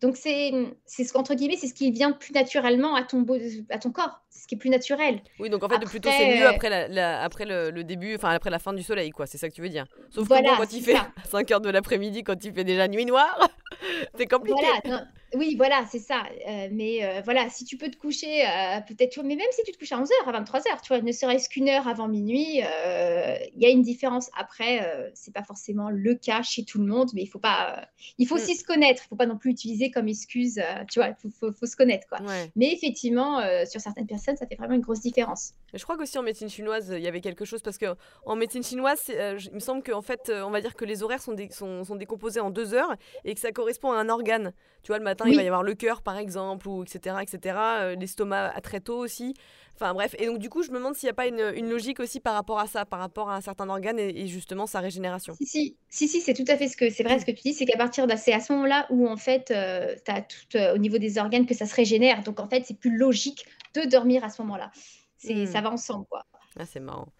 [0.00, 0.52] Donc, c'est
[0.86, 3.26] ce qu'entre guillemets, c'est ce qui vient plus naturellement à ton,
[3.70, 5.20] à ton corps, c'est ce qui est plus naturel.
[5.40, 8.60] Oui, donc en fait, plutôt c'est mieux après, la, après le, début, enfin après la
[8.60, 9.86] fin du soleil, quoi, c'est ça que tu veux dire.
[10.10, 13.06] Sauf que quand il fait à 5 h de l'après-midi, quand il fait déjà nuit
[13.06, 13.48] noire,
[14.16, 14.60] c'est compliqué.
[14.84, 16.22] Voilà, oui, voilà, c'est ça.
[16.48, 19.72] Euh, mais euh, voilà, si tu peux te coucher, euh, peut-être, mais même si tu
[19.72, 23.62] te couches à 11h, à 23h, tu vois, ne serait-ce qu'une heure avant minuit, il
[23.62, 24.30] y a une différence.
[24.36, 28.26] Après, c'est pas forcément le cas chez tout le monde, mais il faut pas, il
[28.26, 28.40] faut mm.
[28.40, 29.02] aussi se connaître.
[29.04, 30.60] Il faut pas non plus utiliser comme excuse,
[30.90, 32.18] tu vois, il faut, se connaître, quoi.
[32.56, 35.52] Mais effectivement, sur certaines personnes, ça fait vraiment une grosse différence.
[35.74, 38.62] Je crois qu'aussi en médecine chinoise, il y avait quelque chose parce que en médecine
[38.62, 41.96] chinoise, il me semble qu'en fait, on va dire que les horaires sont, sont, sont
[41.96, 44.52] décomposés en deux heures et que ça correspond à un organe.
[44.82, 47.56] Tu vois, le matin, il va y avoir le cœur, par exemple, ou etc., etc.
[47.58, 49.34] Euh, l'estomac à très tôt aussi.
[49.74, 51.70] Enfin bref, et donc du coup, je me demande s'il n'y a pas une, une,
[51.70, 54.80] logique aussi par rapport à ça, par rapport à un certain organe et, justement sa
[54.80, 55.34] régénération.
[55.34, 57.42] Si, si, si, si c'est tout à fait ce que c'est vrai ce que tu
[57.42, 60.22] dis, c'est qu'à partir de c'est à ce moment-là où en fait, euh, tu as
[60.22, 62.24] tout euh, au niveau des organes que ça se régénère.
[62.24, 64.72] Donc en fait, c'est plus logique de dormir à ce moment-là.
[65.16, 65.46] C'est, hmm.
[65.46, 66.24] Ça va ensemble, quoi.
[66.58, 67.12] Ah, c'est marrant.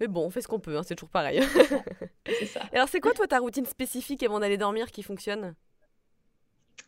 [0.00, 1.40] Mais bon, on fait ce qu'on peut, hein, c'est toujours pareil.
[2.26, 2.62] c'est ça.
[2.72, 5.54] alors, c'est quoi, toi, ta routine spécifique avant d'aller dormir qui fonctionne?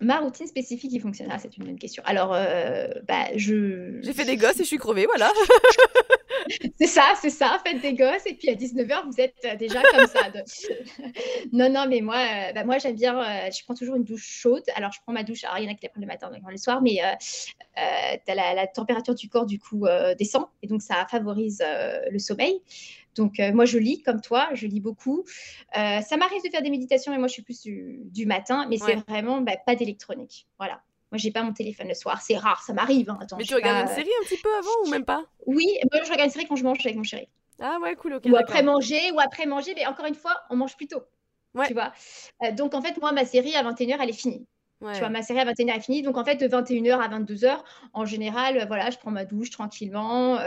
[0.01, 2.03] Ma routine spécifique qui fonctionne ah, C'est une bonne question.
[2.07, 4.01] Alors, euh, bah, je.
[4.03, 5.31] J'ai fait des gosses et je suis crevée, voilà.
[6.81, 7.61] c'est ça, c'est ça.
[7.65, 10.21] Faites des gosses et puis à 19h, vous êtes euh, déjà comme ça.
[11.53, 13.51] non, non, mais moi, euh, bah, moi j'aime bien.
[13.51, 14.65] je prends toujours une douche chaude.
[14.75, 15.45] Alors, je prends ma douche.
[15.45, 17.01] Alors, il y en a qui la prennent le matin, d'autres le soir, mais
[17.77, 19.87] la, la, température du corps, du coup,
[20.19, 20.47] descend.
[20.63, 21.63] Et donc, ça favorise
[22.11, 22.61] le sommeil.
[23.17, 25.25] Donc, euh, moi, je lis comme toi, je lis beaucoup.
[25.77, 28.79] Euh, ça m'arrive de faire des méditations, mais moi, je suis plus du, matin, mais
[28.79, 30.47] c'est vraiment bah, pas d'électronique.
[30.59, 30.81] Voilà.
[31.11, 32.23] Moi, j'ai pas mon téléphone le soir.
[32.23, 33.11] C'est rare, ça m'arrive.
[33.11, 33.19] Hein.
[33.37, 35.25] mais tu regardes une série un petit peu avant ou même pas?
[35.47, 37.29] Oui, moi, je regarde une série quand je mange avec mon chéri.
[37.61, 38.25] Ah ouais, cool, ok.
[38.31, 41.03] Ou après manger, ou après manger, mais encore une fois, on mange plus tôt.
[41.55, 41.67] Ouais.
[41.67, 41.93] Tu vois?
[42.43, 44.47] Euh, Donc, en fait, moi, ma série à 21h, elle est finie.
[44.93, 46.03] Tu vois, ma série à 21h est finie.
[46.03, 47.59] Donc, en fait, de 21h à 22h,
[47.93, 50.39] en général, voilà, je prends ma douche tranquillement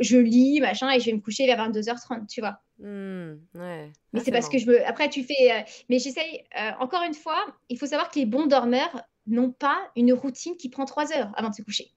[0.00, 2.60] je lis, machin, et je vais me coucher vers 22h30, tu vois.
[2.78, 4.84] Mmh, mais ah, c'est parce que je veux.
[4.86, 5.52] Après, tu fais.
[5.52, 6.42] Euh, mais j'essaye.
[6.58, 10.56] Euh, encore une fois, il faut savoir que les bons dormeurs n'ont pas une routine
[10.56, 11.92] qui prend 3 heures avant de se coucher.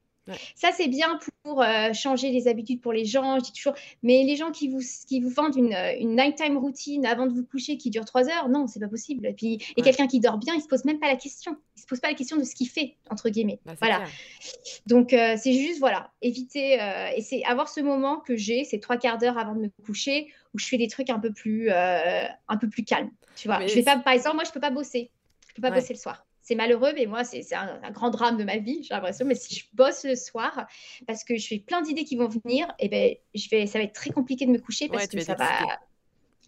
[0.55, 3.73] Ça, c'est bien pour euh, changer les habitudes pour les gens, je dis toujours.
[4.03, 7.43] Mais les gens qui vous, qui vous vendent une, une nighttime routine avant de vous
[7.43, 9.25] coucher qui dure trois heures, non, c'est pas possible.
[9.25, 11.57] Et puis, et quelqu'un qui dort bien, il se pose même pas la question.
[11.75, 13.59] Il se pose pas la question de ce qu'il fait, entre guillemets.
[13.65, 14.03] Bah, voilà.
[14.85, 16.81] Donc, euh, c'est juste, voilà, éviter.
[16.81, 19.69] Euh, et c'est avoir ce moment que j'ai, ces trois quarts d'heure avant de me
[19.85, 23.11] coucher, où je fais des trucs un peu plus, un peu plus calmes.
[23.35, 25.09] Tu vois, je vais pas, par exemple, moi, je peux pas bosser.
[25.49, 28.43] Je peux pas bosser le soir c'est malheureux, mais moi, c'est un, grand drame de
[28.43, 29.25] ma vie, j'ai l'impression.
[29.25, 30.67] Mais si je bosse le soir,
[31.07, 33.79] parce que je fais plein d'idées qui vont venir, et eh ben, je vais, ça
[33.79, 35.47] va être très compliqué de me coucher parce que ça va,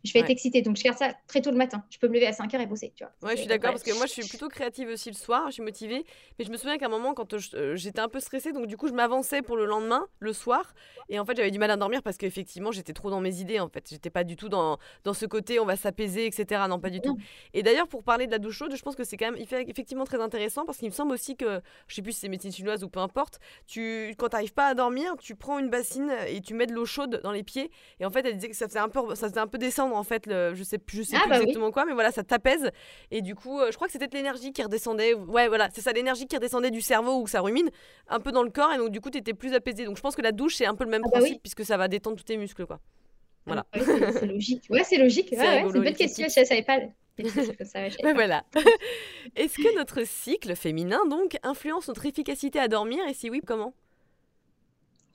[0.05, 0.61] je vais être excitée.
[0.61, 1.83] Donc, je garde ça très tôt le matin.
[1.89, 3.13] Je peux me lever à 5 h et bosser, tu vois.
[3.27, 5.47] Ouais, je suis d'accord parce que moi, je suis plutôt créative aussi le soir.
[5.47, 6.05] Je suis motivée.
[6.37, 8.77] Mais je me souviens qu'à un moment, quand euh, j'étais un peu stressée, donc du
[8.77, 10.73] coup, je m'avançais pour le lendemain, le soir.
[11.09, 13.59] Et en fait, j'avais du mal à dormir parce qu'effectivement, j'étais trop dans mes idées.
[13.59, 16.63] En fait, j'étais pas du tout dans, dans ce côté, on va s'apaiser, etc.
[16.69, 17.17] Non, pas du tout.
[17.53, 20.05] Et d'ailleurs, pour parler de la douche chaude, je pense que c'est quand même effectivement
[20.05, 22.83] très intéressant parce qu'il me semble aussi que, je sais plus si c'est médecine chinoise
[22.83, 26.41] ou peu importe, tu, quand tu n'arrives pas à dormir, tu prends une bassine et
[26.41, 27.71] tu mets de l'eau chaude dans les pieds.
[27.99, 29.94] Et en fait, elle disait que ça faisait un peu, ça faisait un peu descendre
[29.95, 32.23] en fait, le, je sais je sais ah, plus bah exactement quoi, mais voilà, ça
[32.23, 32.71] t'apaise.
[33.11, 35.13] Et du coup, euh, je crois que c'était l'énergie qui redescendait.
[35.13, 37.69] Ouais, voilà, c'est ça, l'énergie qui redescendait du cerveau ou ça rumine
[38.07, 38.73] un peu dans le corps.
[38.73, 39.85] Et donc, du coup, tu étais plus apaisé.
[39.85, 41.65] Donc, je pense que la douche, c'est un peu le même ah, bah principe puisque
[41.65, 42.79] ça va détendre tous tes muscles, quoi.
[43.45, 43.65] Voilà.
[43.73, 44.65] Ah, c'est logique.
[44.69, 45.29] Ouais, c'est logique.
[45.29, 46.27] c'est une bonne question.
[46.27, 46.79] Je savais pas.
[48.13, 48.43] voilà.
[49.35, 52.99] Est-ce que notre cycle féminin donc influence notre efficacité à dormir?
[53.07, 53.73] Et si oui, comment?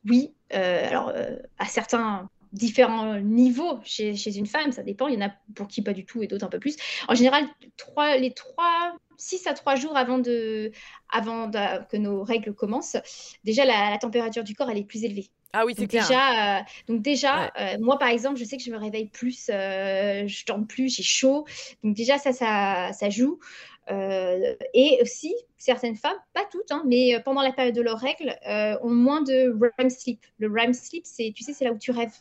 [0.09, 0.33] Oui.
[0.55, 5.09] Euh, alors, euh, à certains différents niveaux chez, chez, une femme, ça dépend.
[5.09, 6.77] Il y en a pour qui pas du tout et d'autres un peu plus.
[7.09, 7.45] En général,
[7.77, 10.73] trois, les trois, 6 à 3 jours avant, de,
[11.11, 12.97] avant que nos règles commencent,
[13.45, 15.29] déjà la, température du corps elle est plus élevée.
[15.53, 16.07] Ah oui, c'est clair.
[16.07, 19.51] Déjà, euh, donc déjà, euh, moi par exemple, je sais que je me réveille plus,
[19.51, 21.45] euh, je dors plus, j'ai chaud.
[21.83, 23.41] Donc déjà ça, ça, ça joue.
[23.89, 28.39] et aussi, certaines femmes, pas toutes, hein, mais pendant la période de leurs règles,
[28.83, 30.25] ont moins de REM sleep.
[30.39, 32.15] Le REM sleep, c'est, tu sais, c'est là où tu rêves.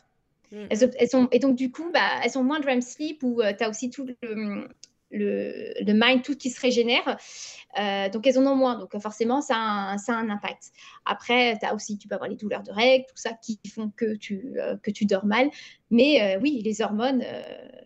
[0.52, 0.66] Mm.
[0.70, 3.52] Elles, sont, et donc, du coup, bah, elles ont moins de REM sleep où euh,
[3.56, 4.68] tu as aussi tout le,
[5.10, 7.18] le, le, mind, tout qui se régénère.
[7.78, 8.78] Euh, donc, elles en ont moins.
[8.78, 10.70] Donc, forcément, ça a un, ça a un impact.
[11.04, 13.90] Après, tu as aussi, tu peux avoir les douleurs de règles, tout ça qui font
[13.96, 15.50] que tu, euh, que tu dors mal.
[15.90, 17.24] Mais oui, les hormones,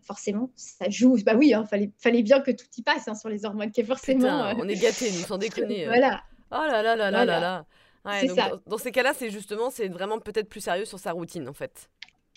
[0.03, 1.16] forcément, ça joue.
[1.24, 3.70] Bah oui, il hein, fallait, fallait bien que tout y passe hein, sur les hormones,
[3.70, 4.53] qui est forcément.
[4.59, 5.87] on est gâtés, nous, sans déconner.
[5.87, 6.22] voilà.
[6.50, 7.66] Oh là là là là là là.
[8.05, 11.12] Ouais, donc, Dans, dans, ces cas-là, c'est justement, c'est vraiment peut-être plus sérieux sur sa
[11.12, 11.88] routine, en fait.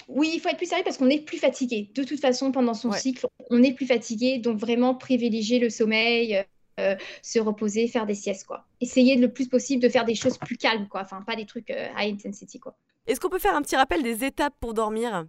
[0.07, 1.89] Oui, il faut être plus sérieux parce qu'on est plus fatigué.
[1.93, 4.37] De toute façon, pendant son cycle, on est plus fatigué.
[4.37, 6.45] Donc, vraiment privilégier le sommeil,
[6.79, 8.65] euh, se reposer, faire des siestes, quoi.
[8.79, 11.01] Essayer le plus possible de faire des choses plus calmes, quoi.
[11.01, 12.75] Enfin, pas des trucs euh, high intensity, quoi.
[13.05, 15.25] Est-ce qu'on peut faire un petit rappel des étapes pour dormir?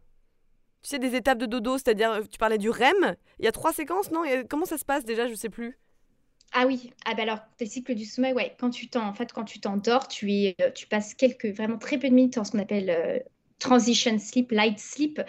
[0.82, 3.16] Tu sais, des étapes de dodo, c'est-à-dire, euh, tu parlais du REM.
[3.40, 4.22] Il y a trois séquences, non?
[4.48, 5.26] Comment ça se passe déjà?
[5.26, 5.76] Je sais plus.
[6.52, 9.32] Ah oui, ah ben alors, le cycle du sommeil, ouais, quand tu t'en, en fait,
[9.32, 12.52] quand tu t'endors, tu, es, tu passes quelques, vraiment très peu de minutes en ce
[12.52, 13.22] qu'on appelle
[13.58, 15.20] transition sleep, light sleep,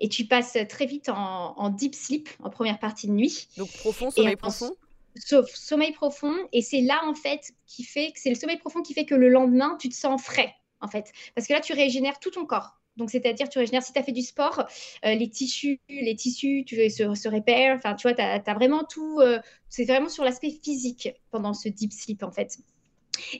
[0.00, 3.48] et tu passes très vite en, deep sleep, en première partie de nuit.
[3.56, 4.74] Donc profond, sommeil profond?
[5.16, 8.82] Sauf sommeil profond, et c'est là en fait qui fait que c'est le sommeil profond
[8.82, 11.72] qui fait que le lendemain tu te sens frais en fait, parce que là tu
[11.72, 12.78] régénères tout ton corps.
[12.98, 14.66] Donc, c'est-à-dire, tu régénères, si tu as fait du sport,
[15.04, 17.76] euh, les tissus, les tissus tu se, se repèrent.
[17.76, 19.20] Enfin, tu vois, tu as, vraiment tout.
[19.20, 22.58] Euh, c'est vraiment sur l'aspect physique pendant ce deep sleep, en fait.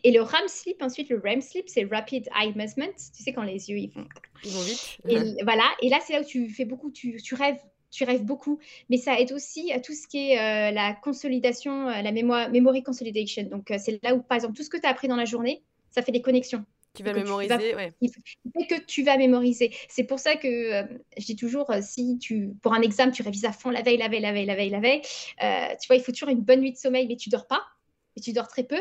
[0.04, 2.94] Et le REM sleep, ensuite, le REM sleep, c'est Rapid Eye Movement.
[3.16, 4.06] Tu sais, quand les yeux, ils font.
[4.44, 4.98] Ils vont vite.
[5.08, 5.64] Et, voilà.
[5.82, 7.58] Et là, c'est là où tu fais beaucoup, tu, tu rêves
[7.90, 8.58] tu rêves beaucoup,
[8.90, 12.50] mais ça aide aussi à tout ce qui est euh, la consolidation, euh, la mémoire,
[12.50, 13.44] memory consolidation.
[13.44, 15.24] Donc, euh, c'est là où, par exemple, tout ce que tu as appris dans la
[15.24, 16.64] journée, ça fait des connexions.
[16.94, 17.84] Tu vas mémoriser, oui.
[18.00, 19.72] Il fait que tu vas mémoriser.
[19.88, 20.84] C'est pour ça que
[21.16, 24.08] je dis toujours, si tu, pour un examen, tu révises à fond la veille, la
[24.08, 26.72] veille, la veille, la veille, la veille, tu vois, il faut toujours une bonne nuit
[26.72, 27.62] de sommeil, mais tu dors pas,
[28.16, 28.80] et tu dors très peu.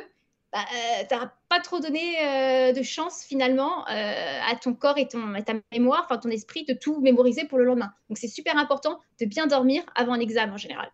[0.54, 1.16] Bah, euh, tu
[1.50, 6.04] pas trop donné euh, de chance finalement euh, à ton corps et, ton, ta mémoire,
[6.06, 7.92] enfin ton esprit, de tout mémoriser pour le lendemain.
[8.10, 10.90] Donc c'est super important de bien dormir avant un examen en général.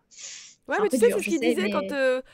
[0.66, 1.82] Ouais, mais tu sais, c'est ce qu'il disait quand,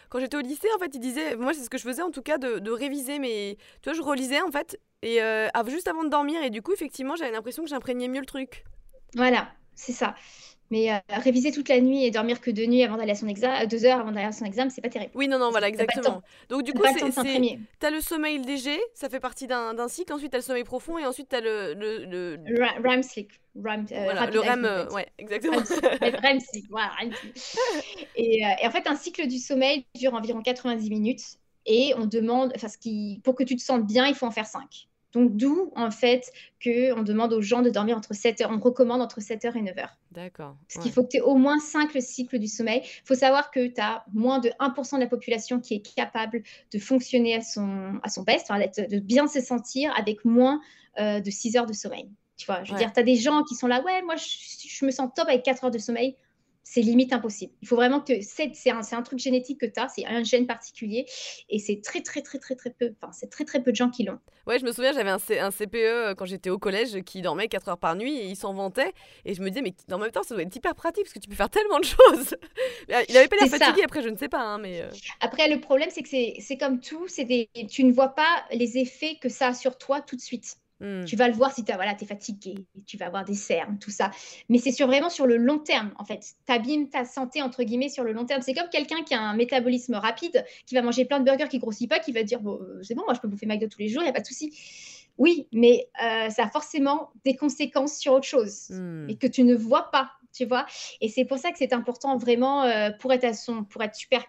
[0.09, 2.11] quand j'étais au lycée, en fait, il disait, moi c'est ce que je faisais en
[2.11, 5.21] tout cas, de, de réviser, mais tu vois, je relisais en fait, et
[5.67, 8.65] juste avant de dormir, et du coup, effectivement, j'avais l'impression que j'imprégnais mieux le truc.
[9.15, 10.15] Voilà, c'est ça.
[10.71, 13.27] Mais euh, réviser toute la nuit et dormir que deux nuits avant d'aller à son
[13.27, 15.11] examen, deux heures avant d'aller à son examen, c'est pas terrible.
[15.15, 16.23] Oui, non, non, voilà, exactement.
[16.49, 20.13] Donc du coup, c'est, t'as le sommeil léger, ça fait partie d'un, cycle.
[20.13, 22.89] Ensuite, t'as le sommeil profond et ensuite t'as le le, le...
[22.89, 23.33] REM sleep.
[23.57, 25.57] REM, euh, voilà, le REM, euh, ouais, exactement.
[26.01, 27.37] REM sleep, voilà, REM sleep.
[28.15, 31.23] Et, et, en fait, un cycle du sommeil dure environ 90 minutes
[31.67, 34.31] et on demande, enfin, ce qui, pour que tu te sentes bien, il faut en
[34.31, 34.89] faire 5.
[35.13, 36.31] Donc, d'où, en fait,
[36.63, 38.51] qu'on demande aux gens de dormir entre 7 heures.
[38.53, 39.97] On recommande entre 7 heures et 9 heures.
[40.13, 40.57] D'accord.
[40.69, 42.83] Parce qu'il faut que tu aies au moins 5 cycles du sommeil.
[42.85, 46.43] Il faut savoir que tu as moins de 1% de la population qui est capable
[46.73, 50.61] de fonctionner à son, à son best, de bien se sentir avec moins
[50.99, 52.09] euh, de 6 heures de sommeil.
[52.37, 54.25] Tu vois, je veux dire, tu as des gens qui sont là, ouais, moi, je,
[54.67, 56.17] je me sens top avec 4 heures de sommeil
[56.71, 57.53] c'est limite impossible.
[57.63, 60.47] Il faut vraiment que c'est un, un, truc génétique que tu as, c'est un gène
[60.47, 61.05] particulier
[61.49, 63.91] et c'est très très très très très peu, enfin c'est très très peu de gens
[63.91, 64.21] qui l'ont.
[64.47, 67.49] Ouais, je me souviens, j'avais un, un, CPE euh, quand j'étais au collège qui dormait
[67.49, 68.93] 4 heures par nuit et il s'en vantait
[69.25, 71.19] et je me disais mais en même temps ça doit être hyper pratique parce que
[71.19, 72.37] tu peux faire tellement de choses.
[72.89, 74.91] il avait pas l'air fatigué après, je ne sais pas hein, mais euh.
[75.21, 77.27] Après le problème c'est que c'est comme tout, c'est
[77.69, 80.60] tu ne vois pas les effets que ça a sur toi tout de suite.
[80.81, 81.05] Hmm.
[81.05, 82.55] Tu vas le voir si tu voilà, es fatigué,
[82.87, 84.11] tu vas avoir des cernes, tout ça.
[84.49, 86.21] Mais c'est sur, vraiment sur le long terme, en fait.
[86.47, 88.41] Tu abîmes ta santé, entre guillemets, sur le long terme.
[88.41, 91.59] C'est comme quelqu'un qui a un métabolisme rapide, qui va manger plein de burgers, qui
[91.59, 93.81] grossit pas, qui va dire bon, euh, c'est bon, moi je peux bouffer McDo tous
[93.81, 94.53] les jours, il n'y a pas de souci.
[95.19, 99.11] Oui, mais euh, ça a forcément des conséquences sur autre chose hmm.
[99.11, 100.65] et que tu ne vois pas, tu vois.
[101.03, 103.95] Et c'est pour ça que c'est important vraiment euh, pour, être à son, pour être
[103.95, 104.25] super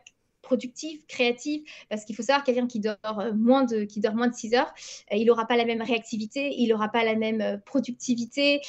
[0.52, 4.28] productive, créative, parce qu'il faut savoir quelqu'un qui dort euh, moins de qui dort moins
[4.28, 4.74] de 6 heures,
[5.14, 8.60] euh, il n'aura pas la même réactivité, il n'aura pas la même euh, productivité,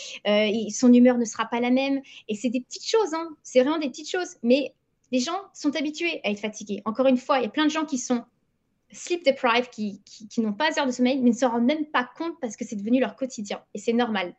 [0.70, 2.00] son humeur ne sera pas la même.
[2.28, 3.30] Et c'est des petites choses, hein.
[3.42, 4.36] c'est vraiment des petites choses.
[4.44, 4.72] Mais
[5.10, 6.82] les gens sont habitués à être fatigués.
[6.84, 8.24] Encore une fois, il y a plein de gens qui sont
[8.92, 10.00] sleep deprived, qui,
[10.38, 12.76] n'ont pas heures de sommeil, mais ne se rendent même pas compte parce que c'est
[12.76, 13.60] devenu leur quotidien.
[13.74, 14.34] Et c'est normal.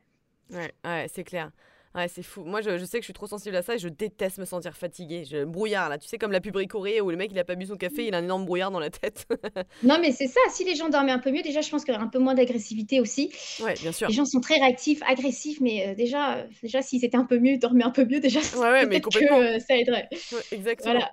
[0.52, 1.52] Ouais, ouais c'est clair.
[1.96, 2.44] Ouais, c'est fou.
[2.44, 4.76] Moi, je, sais que je suis trop sensible à ça et je déteste me sentir
[4.76, 5.26] fatiguée.
[5.30, 6.00] Je brouillard, là.
[6.00, 8.08] Tu sais, comme la pub Corée où le mec, il a pas bu son café,
[8.08, 9.28] il a un énorme brouillard dans la tête.
[9.84, 10.40] non, mais c'est ça.
[10.50, 12.20] Si les gens dormaient un peu mieux, déjà, je pense qu'il y aurait un peu
[12.20, 13.32] moins d'agressivité aussi.
[13.62, 14.08] Ouais, bien sûr.
[14.08, 17.38] Les gens sont très réactifs, agressifs, mais euh, déjà, euh, déjà s'ils étaient un peu
[17.38, 19.40] mieux, dormaient un peu mieux, déjà, ouais, ouais, mais complètement.
[19.40, 20.10] Que, euh, ça aiderait.
[20.52, 20.94] exactement.
[20.94, 21.12] Voilà.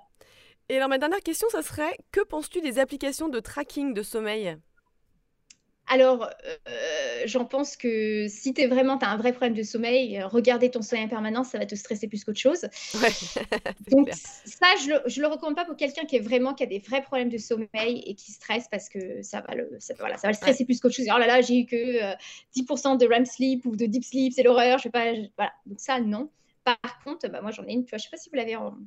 [0.69, 4.57] Et alors, ma dernière question, ça serait que penses-tu des applications de tracking de sommeil?
[5.87, 6.29] Alors,
[6.69, 10.71] euh, j'en pense que si tu vraiment, as un vrai problème de sommeil, euh, regarder
[10.71, 12.65] ton sommeil en permanence, ça va te stresser plus qu'autre chose.
[13.91, 16.79] Donc, ça, je le, le recommande pas pour quelqu'un qui est vraiment, qui a des
[16.79, 20.27] vrais problèmes de sommeil et qui stresse parce que ça va le, ça, voilà, ça
[20.27, 21.07] va le stresser plus qu'autre chose.
[21.13, 22.15] Oh là là, j'ai eu que
[22.55, 25.51] 10% euh, de REM sleep ou de deep sleep, c'est l'horreur, je vais pas, voilà.
[25.65, 26.29] Donc, ça, non.
[26.63, 28.55] Par contre, bah, moi, j'en ai une, tu vois, je sais pas si vous l'avez
[28.55, 28.77] en,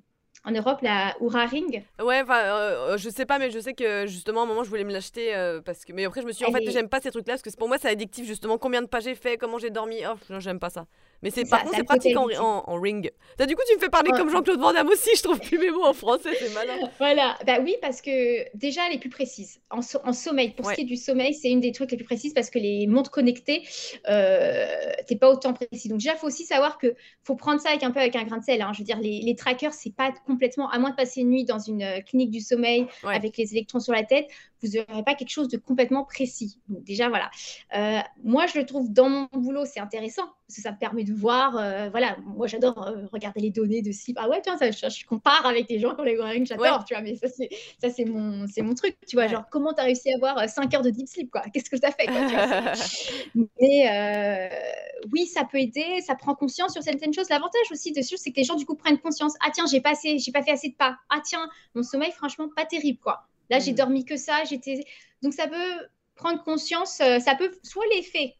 [0.44, 1.82] en Europe, la Oura Ring.
[2.02, 4.68] Ouais, enfin, euh, je sais pas, mais je sais que justement, à un moment, je
[4.68, 5.92] voulais me l'acheter euh, parce que.
[5.92, 7.68] Mais après, je me suis dit, en fait, j'aime pas ces trucs-là parce que pour
[7.68, 8.58] moi, c'est addictif, justement.
[8.58, 10.00] Combien de pas j'ai fait, comment j'ai dormi.
[10.06, 10.86] Oh, non, j'aime pas ça.
[11.24, 13.10] Mais c'est par contre, c'est pratique en, en, ring.
[13.38, 15.70] du coup, tu me fais parler comme Jean-Claude Van Damme aussi, je trouve plus mes
[15.70, 16.74] mots en français, c'est malin.
[16.98, 19.60] Voilà, bah oui, parce que déjà, elle est plus précise.
[19.70, 22.04] En, en sommeil, pour ce qui est du sommeil, c'est une des trucs les plus
[22.04, 23.62] précises parce que les montres connectées,
[24.08, 24.66] euh,
[25.06, 25.88] t'es pas autant précis.
[25.88, 28.24] Donc déjà, il faut aussi savoir que faut prendre ça avec un peu avec un
[28.24, 28.60] grain de sel.
[28.60, 28.72] Hein.
[28.74, 31.44] Je veux dire, les, les trackers, c'est pas complètement, à moins de passer une nuit
[31.44, 34.28] dans une euh, clinique du sommeil avec les électrons sur la tête,
[34.62, 36.58] vous n'aurez pas quelque chose de complètement précis.
[36.68, 37.30] Donc déjà, voilà.
[37.76, 41.04] Euh, moi, je le trouve dans mon boulot, c'est intéressant parce que ça me permet
[41.04, 41.56] de voir.
[41.56, 44.16] Euh, voilà, moi, j'adore euh, regarder les données de slip.
[44.20, 46.84] Ah ouais, tu vois, ça, je, compare avec des gens qui ont les wearing, j'adore,
[46.84, 47.48] tu vois, mais ça, c'est,
[47.80, 49.26] ça, c'est, mon, c'est mon truc, tu vois.
[49.26, 51.42] Genre, comment tu as réussi à avoir 5 heures de deep sleep, quoi?
[51.52, 52.06] Qu'est-ce que tu as fait
[53.34, 54.70] Mais
[55.12, 57.28] oui, ça peut aider, ça prend conscience sur certaines choses.
[57.28, 59.34] L'avantage aussi dessus, c'est que les gens, du coup, prennent conscience.
[59.44, 60.96] Ah tiens, j'ai pas, j'ai pas fait assez de pas.
[61.10, 63.26] Ah tiens, mon sommeil, franchement, pas terrible, quoi.
[63.50, 63.76] Là, j'ai mm.
[63.76, 64.44] dormi que ça.
[64.48, 64.84] J'étais
[65.22, 67.00] donc ça peut prendre conscience.
[67.00, 68.34] Euh, ça peut soit l'effet,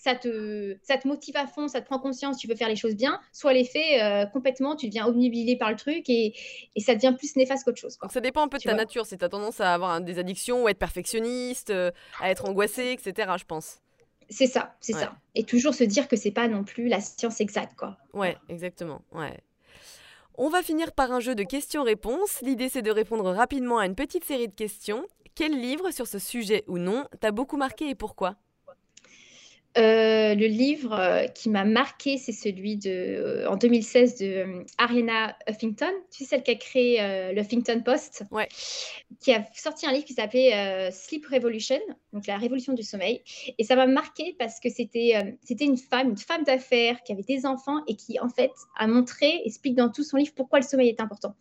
[0.00, 2.76] ça te ça te motive à fond, ça te prend conscience, tu peux faire les
[2.76, 3.20] choses bien.
[3.32, 6.34] Soit l'effet euh, complètement, tu deviens obnubilé par le truc et,
[6.74, 7.98] et ça devient plus néfaste qu'autre chose.
[8.10, 9.04] Ça dépend un peu de ta nature.
[9.04, 12.46] Si tu as tendance à avoir des addictions ou à être perfectionniste, euh, à être
[12.46, 13.32] angoissé, etc.
[13.38, 13.78] Je pense.
[14.30, 15.16] C'est ça, c'est ça.
[15.34, 17.98] Et toujours se dire que c'est pas non plus la science exacte, quoi.
[18.14, 19.02] Ouais, exactement.
[19.10, 19.36] Ouais.
[20.42, 22.40] On va finir par un jeu de questions-réponses.
[22.40, 25.04] L'idée c'est de répondre rapidement à une petite série de questions.
[25.34, 28.36] Quel livre sur ce sujet ou non t'a beaucoup marqué et pourquoi?
[29.78, 35.36] Euh, le livre euh, qui m'a marqué, c'est celui de, euh, en 2016 de Ariana
[35.48, 36.98] Huffington, tu sais, celle qui a créé
[37.32, 38.48] le Huffington Post, ouais.
[39.20, 41.78] qui a sorti un livre qui s'appelait Sleep Revolution,
[42.12, 43.22] donc la révolution du sommeil.
[43.58, 47.22] Et ça m'a marqué parce que c'était c'était une femme, une femme d'affaires qui avait
[47.22, 50.64] des enfants et qui, en fait, a montré, explique dans tout son livre pourquoi le
[50.64, 51.34] sommeil est important.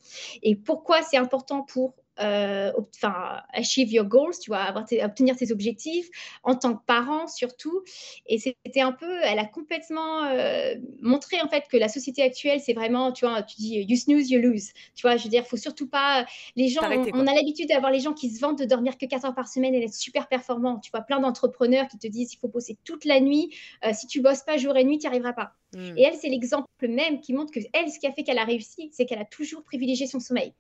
[0.43, 5.51] Et pourquoi c'est important pour euh, enfin, achieve your goals, tu vois, avoir obtenir tes
[5.51, 6.09] objectifs
[6.43, 7.83] en tant que parent surtout.
[8.25, 12.59] Et c'était un peu, elle a complètement euh, montré en fait que la société actuelle,
[12.59, 14.71] c'est vraiment, tu vois, tu dis you snooze, you lose.
[14.95, 16.25] Tu vois, je veux dire, faut surtout pas.
[16.55, 19.25] Les gens, on, a l'habitude d'avoir les gens qui se vantent de dormir que 4
[19.25, 20.79] heures par semaine et d'être super performants.
[20.79, 23.55] Tu vois, plein d'entrepreneurs qui te disent il faut bosser toute la nuit.
[23.85, 25.53] Euh, si tu bosses pas jour et nuit, tu n'y arriveras pas.
[25.75, 25.97] Hmm.
[25.97, 28.45] Et elle, c'est l'exemple même qui montre que elle, ce qui a fait qu'elle a
[28.45, 30.53] réussi, c'est qu'elle a toujours privilégié son sommeil.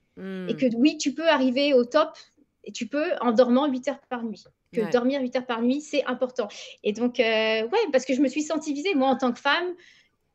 [0.47, 2.17] Et que oui, tu peux arriver au top
[2.63, 4.43] et tu peux en dormant 8 heures par nuit.
[4.73, 6.47] Que dormir 8 heures par nuit, c'est important.
[6.83, 7.23] Et donc, euh,
[7.63, 9.73] ouais, parce que je me suis sentie visée, moi, en tant que femme,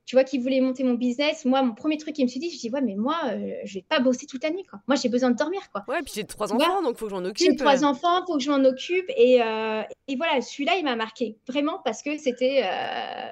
[0.07, 2.51] tu vois, qui voulait monter mon business, moi, mon premier truc qui me suis dit,
[2.51, 4.81] je dis, ouais, mais moi, je euh, je vais pas bosser toute la nuit, quoi.
[4.87, 5.85] Moi, j'ai besoin de dormir, quoi.
[5.89, 7.47] Ouais, puis j'ai trois enfants, donc il faut que j'en occupe.
[7.51, 7.89] J'ai trois euh.
[7.89, 9.07] enfants, il faut que je m'en occupe.
[9.17, 12.65] Et, euh, et voilà, celui-là, il m'a marqué, vraiment, parce que c'était,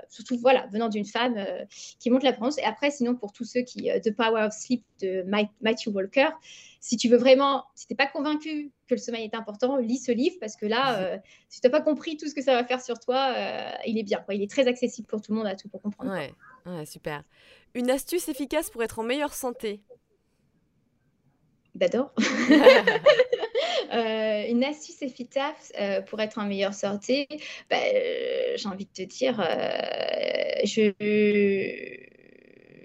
[0.08, 1.36] surtout, voilà, venant d'une femme
[2.00, 2.58] qui monte la France.
[2.58, 5.24] Et après, sinon, pour tous ceux qui, The Power of Sleep de
[5.60, 6.28] Matthew Walker,
[6.82, 9.98] si tu veux vraiment, si tu n'es pas convaincu que le sommeil est important, lis
[9.98, 11.18] ce livre parce que là,
[11.48, 13.34] si tu n'as pas compris tout ce que ça va faire sur toi,
[13.86, 14.18] il est bien.
[14.18, 14.34] Quoi.
[14.34, 16.10] Il est très accessible pour tout le monde à tout pour comprendre.
[16.10, 16.34] Ouais.
[16.66, 17.22] Ouais, super.
[17.74, 19.80] Une astuce efficace pour être en meilleure santé?
[21.80, 22.12] J'adore.
[23.92, 27.28] Euh, une astuce efficace euh, pour être en meilleure santé,
[27.68, 29.36] bah, euh, j'ai envie de te dire,
[30.64, 30.92] je...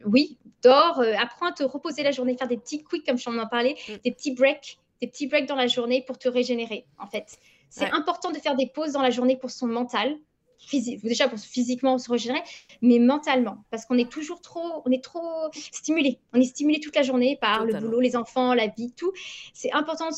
[0.06, 3.38] oui, dors, apprends à te reposer la journée, faire des petits quicks comme je t'en
[3.38, 3.94] en parlais, mm.
[4.04, 7.38] des petits breaks, des petits breaks dans la journée pour te régénérer, en fait.
[7.70, 10.18] C'est important de faire des pauses dans la journée pour son mental,
[10.58, 12.42] physique, déjà pour physiquement se régénérer,
[12.82, 16.20] mais mentalement, parce qu'on est toujours trop, on est trop stimulé.
[16.34, 19.12] On est stimulé toute la journée par le boulot, les enfants, la vie, tout.
[19.54, 20.14] C'est important de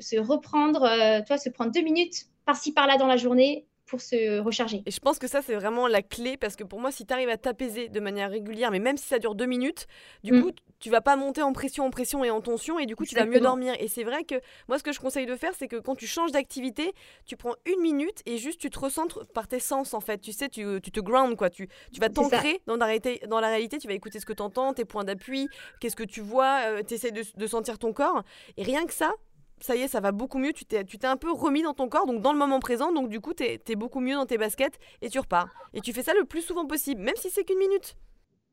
[0.00, 4.40] se, reprendre, euh, toi, se prendre deux minutes par-ci par-là dans la journée pour se
[4.40, 4.82] recharger.
[4.84, 7.12] Et je pense que ça, c'est vraiment la clé parce que pour moi, si tu
[7.14, 9.86] arrives à t'apaiser de manière régulière, mais même si ça dure deux minutes,
[10.24, 10.42] du mm.
[10.42, 13.04] coup, tu vas pas monter en pression, en pression et en tension et du coup,
[13.04, 13.74] tu vas mieux dormir.
[13.78, 14.34] Et c'est vrai que
[14.68, 16.92] moi, ce que je conseille de faire, c'est que quand tu changes d'activité,
[17.24, 20.18] tu prends une minute et juste tu te recentres par tes sens en fait.
[20.18, 21.48] Tu sais, tu, tu te ground quoi.
[21.48, 24.32] Tu, tu vas t'ancrer dans, la réalité, dans la réalité, tu vas écouter ce que
[24.32, 25.48] tu entends, tes points d'appui,
[25.80, 28.22] qu'est-ce que tu vois, euh, tu essaies de, de sentir ton corps.
[28.56, 29.12] Et rien que ça,
[29.60, 31.74] ça y est, ça va beaucoup mieux, tu t'es, tu t'es un peu remis dans
[31.74, 34.26] ton corps, donc dans le moment présent, donc du coup, tu es, beaucoup mieux dans
[34.26, 35.48] tes baskets et tu repars.
[35.74, 37.96] Et tu fais ça le plus souvent possible, même si c'est qu'une minute.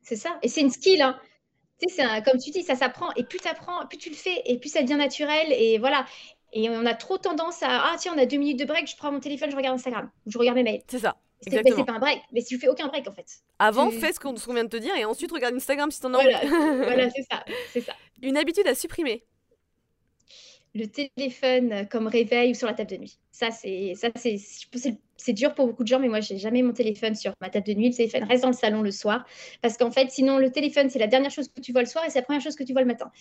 [0.02, 1.20] C'est ça, et c'est une skill, hein.
[1.82, 4.16] Tu sais, c'est comme tu dis, ça s'apprend, et plus tu apprends, plus tu le
[4.16, 6.06] fais, et plus ça devient naturel, et voilà.
[6.54, 8.96] Et on a trop tendance à, ah tiens, on a deux minutes de break, je
[8.96, 10.84] prends mon téléphone, je regarde Instagram, je regarde mes mails.
[10.88, 11.18] C'est ça.
[11.42, 13.26] C'est, c'est pas un break, mais si tu fais aucun break en fait.
[13.60, 16.20] Avant, fais ce qu'on, vient de te dire et ensuite regarde Instagram si t'en as
[16.20, 16.48] envie.
[16.78, 17.94] voilà c'est ça, c'est ça.
[18.22, 19.26] Une habitude à supprimer
[20.76, 23.20] le téléphone comme réveil ou sur la table de nuit.
[23.32, 24.38] Ça, c'est, ça, c'est,
[25.18, 27.68] c'est dur pour beaucoup de gens, mais moi, j'ai jamais mon téléphone sur ma table
[27.68, 27.90] de nuit.
[27.90, 29.24] Le téléphone reste dans le salon le soir,
[29.62, 32.04] parce qu'en fait, sinon, le téléphone, c'est la dernière chose que tu vois le soir
[32.06, 33.12] et c'est la première chose que tu vois le matin.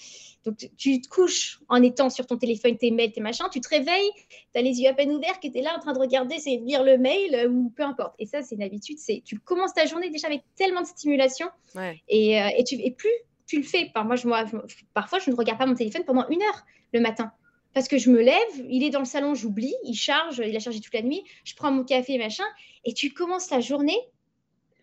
[0.45, 3.69] Donc, tu, te couches en étant sur ton téléphone, tes mails, tes machins, tu te
[3.69, 4.11] réveilles,
[4.53, 6.57] tu as les yeux à peine ouverts, qui étaient là en train de regarder, c'est
[6.57, 8.15] lire le mail euh, ou peu importe.
[8.19, 8.99] Et ça, c'est une habitude.
[8.99, 11.49] C'est, tu commences ta journée déjà avec tellement de stimulation
[12.09, 13.13] et, euh, et, tu, et plus
[13.47, 13.91] tu le fais.
[13.93, 14.47] Par moi, je, moi,
[14.95, 16.65] parfois, je ne regarde pas mon téléphone pendant une heure
[16.95, 17.31] le matin
[17.75, 20.61] parce que je me lève, il est dans le salon, j'oublie, il charge, il a
[20.61, 22.45] chargé toute la nuit, je prends mon café, machin,
[22.85, 23.99] et tu commences la journée.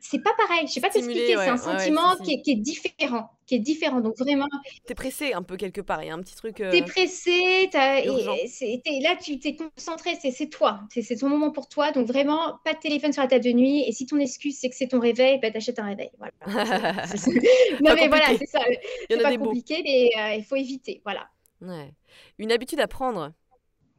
[0.01, 3.59] C'est pas pareil, je sais pas t'expliquer, c'est un sentiment qui, est, différent, qui est
[3.59, 3.99] différent.
[3.99, 4.47] Donc vraiment.
[4.85, 6.61] T'es pressé un peu quelque part, il y a un petit truc.
[6.61, 6.71] Euh...
[6.71, 11.91] T'es pressé, et, là tu t'es concentré, c'est toi, c'est ton moment pour toi.
[11.91, 13.83] Donc vraiment, pas de téléphone sur la table de nuit.
[13.85, 16.11] Et si ton excuse c'est que c'est ton réveil, bah, t'achètes un réveil.
[16.17, 16.33] Voilà.
[17.81, 18.61] non mais voilà, c'est ça.
[19.09, 21.01] C'est pas compliqué, mais euh, il faut éviter.
[21.03, 21.27] Voilà.
[21.61, 21.93] Ouais.
[22.37, 23.33] Une habitude à prendre?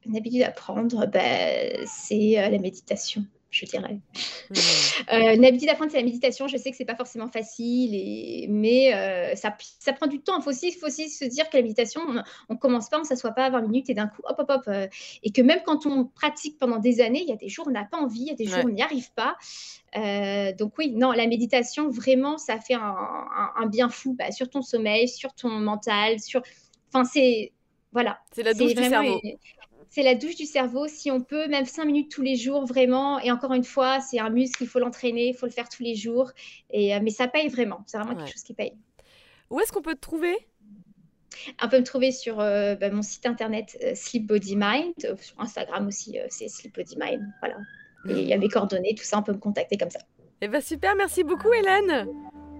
[0.06, 3.98] Une habitude à prendre, bah, c'est euh, la méditation, je dirais.
[4.50, 4.54] Mmh.
[5.12, 6.46] Euh, une habitude à prendre, c'est la méditation.
[6.46, 8.46] Je sais que c'est pas forcément facile, et...
[8.48, 10.38] mais euh, ça, ça, prend du temps.
[10.38, 13.04] Il faut aussi, faut aussi se dire que la méditation, on, ne commence pas, on
[13.04, 14.74] s'assoit pas à 20 minutes et d'un coup, hop, hop, hop.
[15.22, 17.70] et que même quand on pratique pendant des années, il y a des jours où
[17.70, 19.36] on n'a pas envie, il y a des jours où on n'y arrive pas.
[20.58, 25.08] donc oui, non, la méditation, vraiment, ça fait un, bien fou bah, sur ton sommeil,
[25.08, 26.42] sur ton mental, sur...
[26.92, 27.52] Enfin, c'est
[27.92, 28.20] voilà.
[28.32, 29.20] C'est la douche du cerveau.
[29.88, 30.86] C'est la douche du cerveau.
[30.86, 33.18] Si on peut, même cinq minutes tous les jours, vraiment.
[33.18, 35.82] Et encore une fois, c'est un muscle, il faut l'entraîner, il faut le faire tous
[35.82, 36.30] les jours.
[36.70, 37.82] Et, euh, mais ça paye vraiment.
[37.86, 38.72] C'est vraiment quelque chose qui paye.
[39.50, 40.36] Où est-ce qu'on peut te trouver?
[41.62, 45.40] On peut me trouver sur euh, bah, mon site internet euh, Sleep Body Mind, sur
[45.40, 47.22] Instagram aussi, c'est Sleep Body Mind.
[47.40, 47.56] Voilà.
[48.08, 50.00] Et il y a mes coordonnées, tout ça, on peut me contacter comme ça.
[50.40, 52.08] Eh bien super, merci beaucoup Hélène.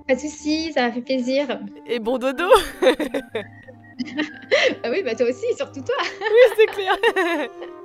[0.07, 1.61] Pas de soucis, ça m'a fait plaisir.
[1.87, 2.45] Et bon dodo
[4.85, 5.97] ah oui, bah toi aussi, surtout toi.
[6.21, 6.97] oui, c'est clair.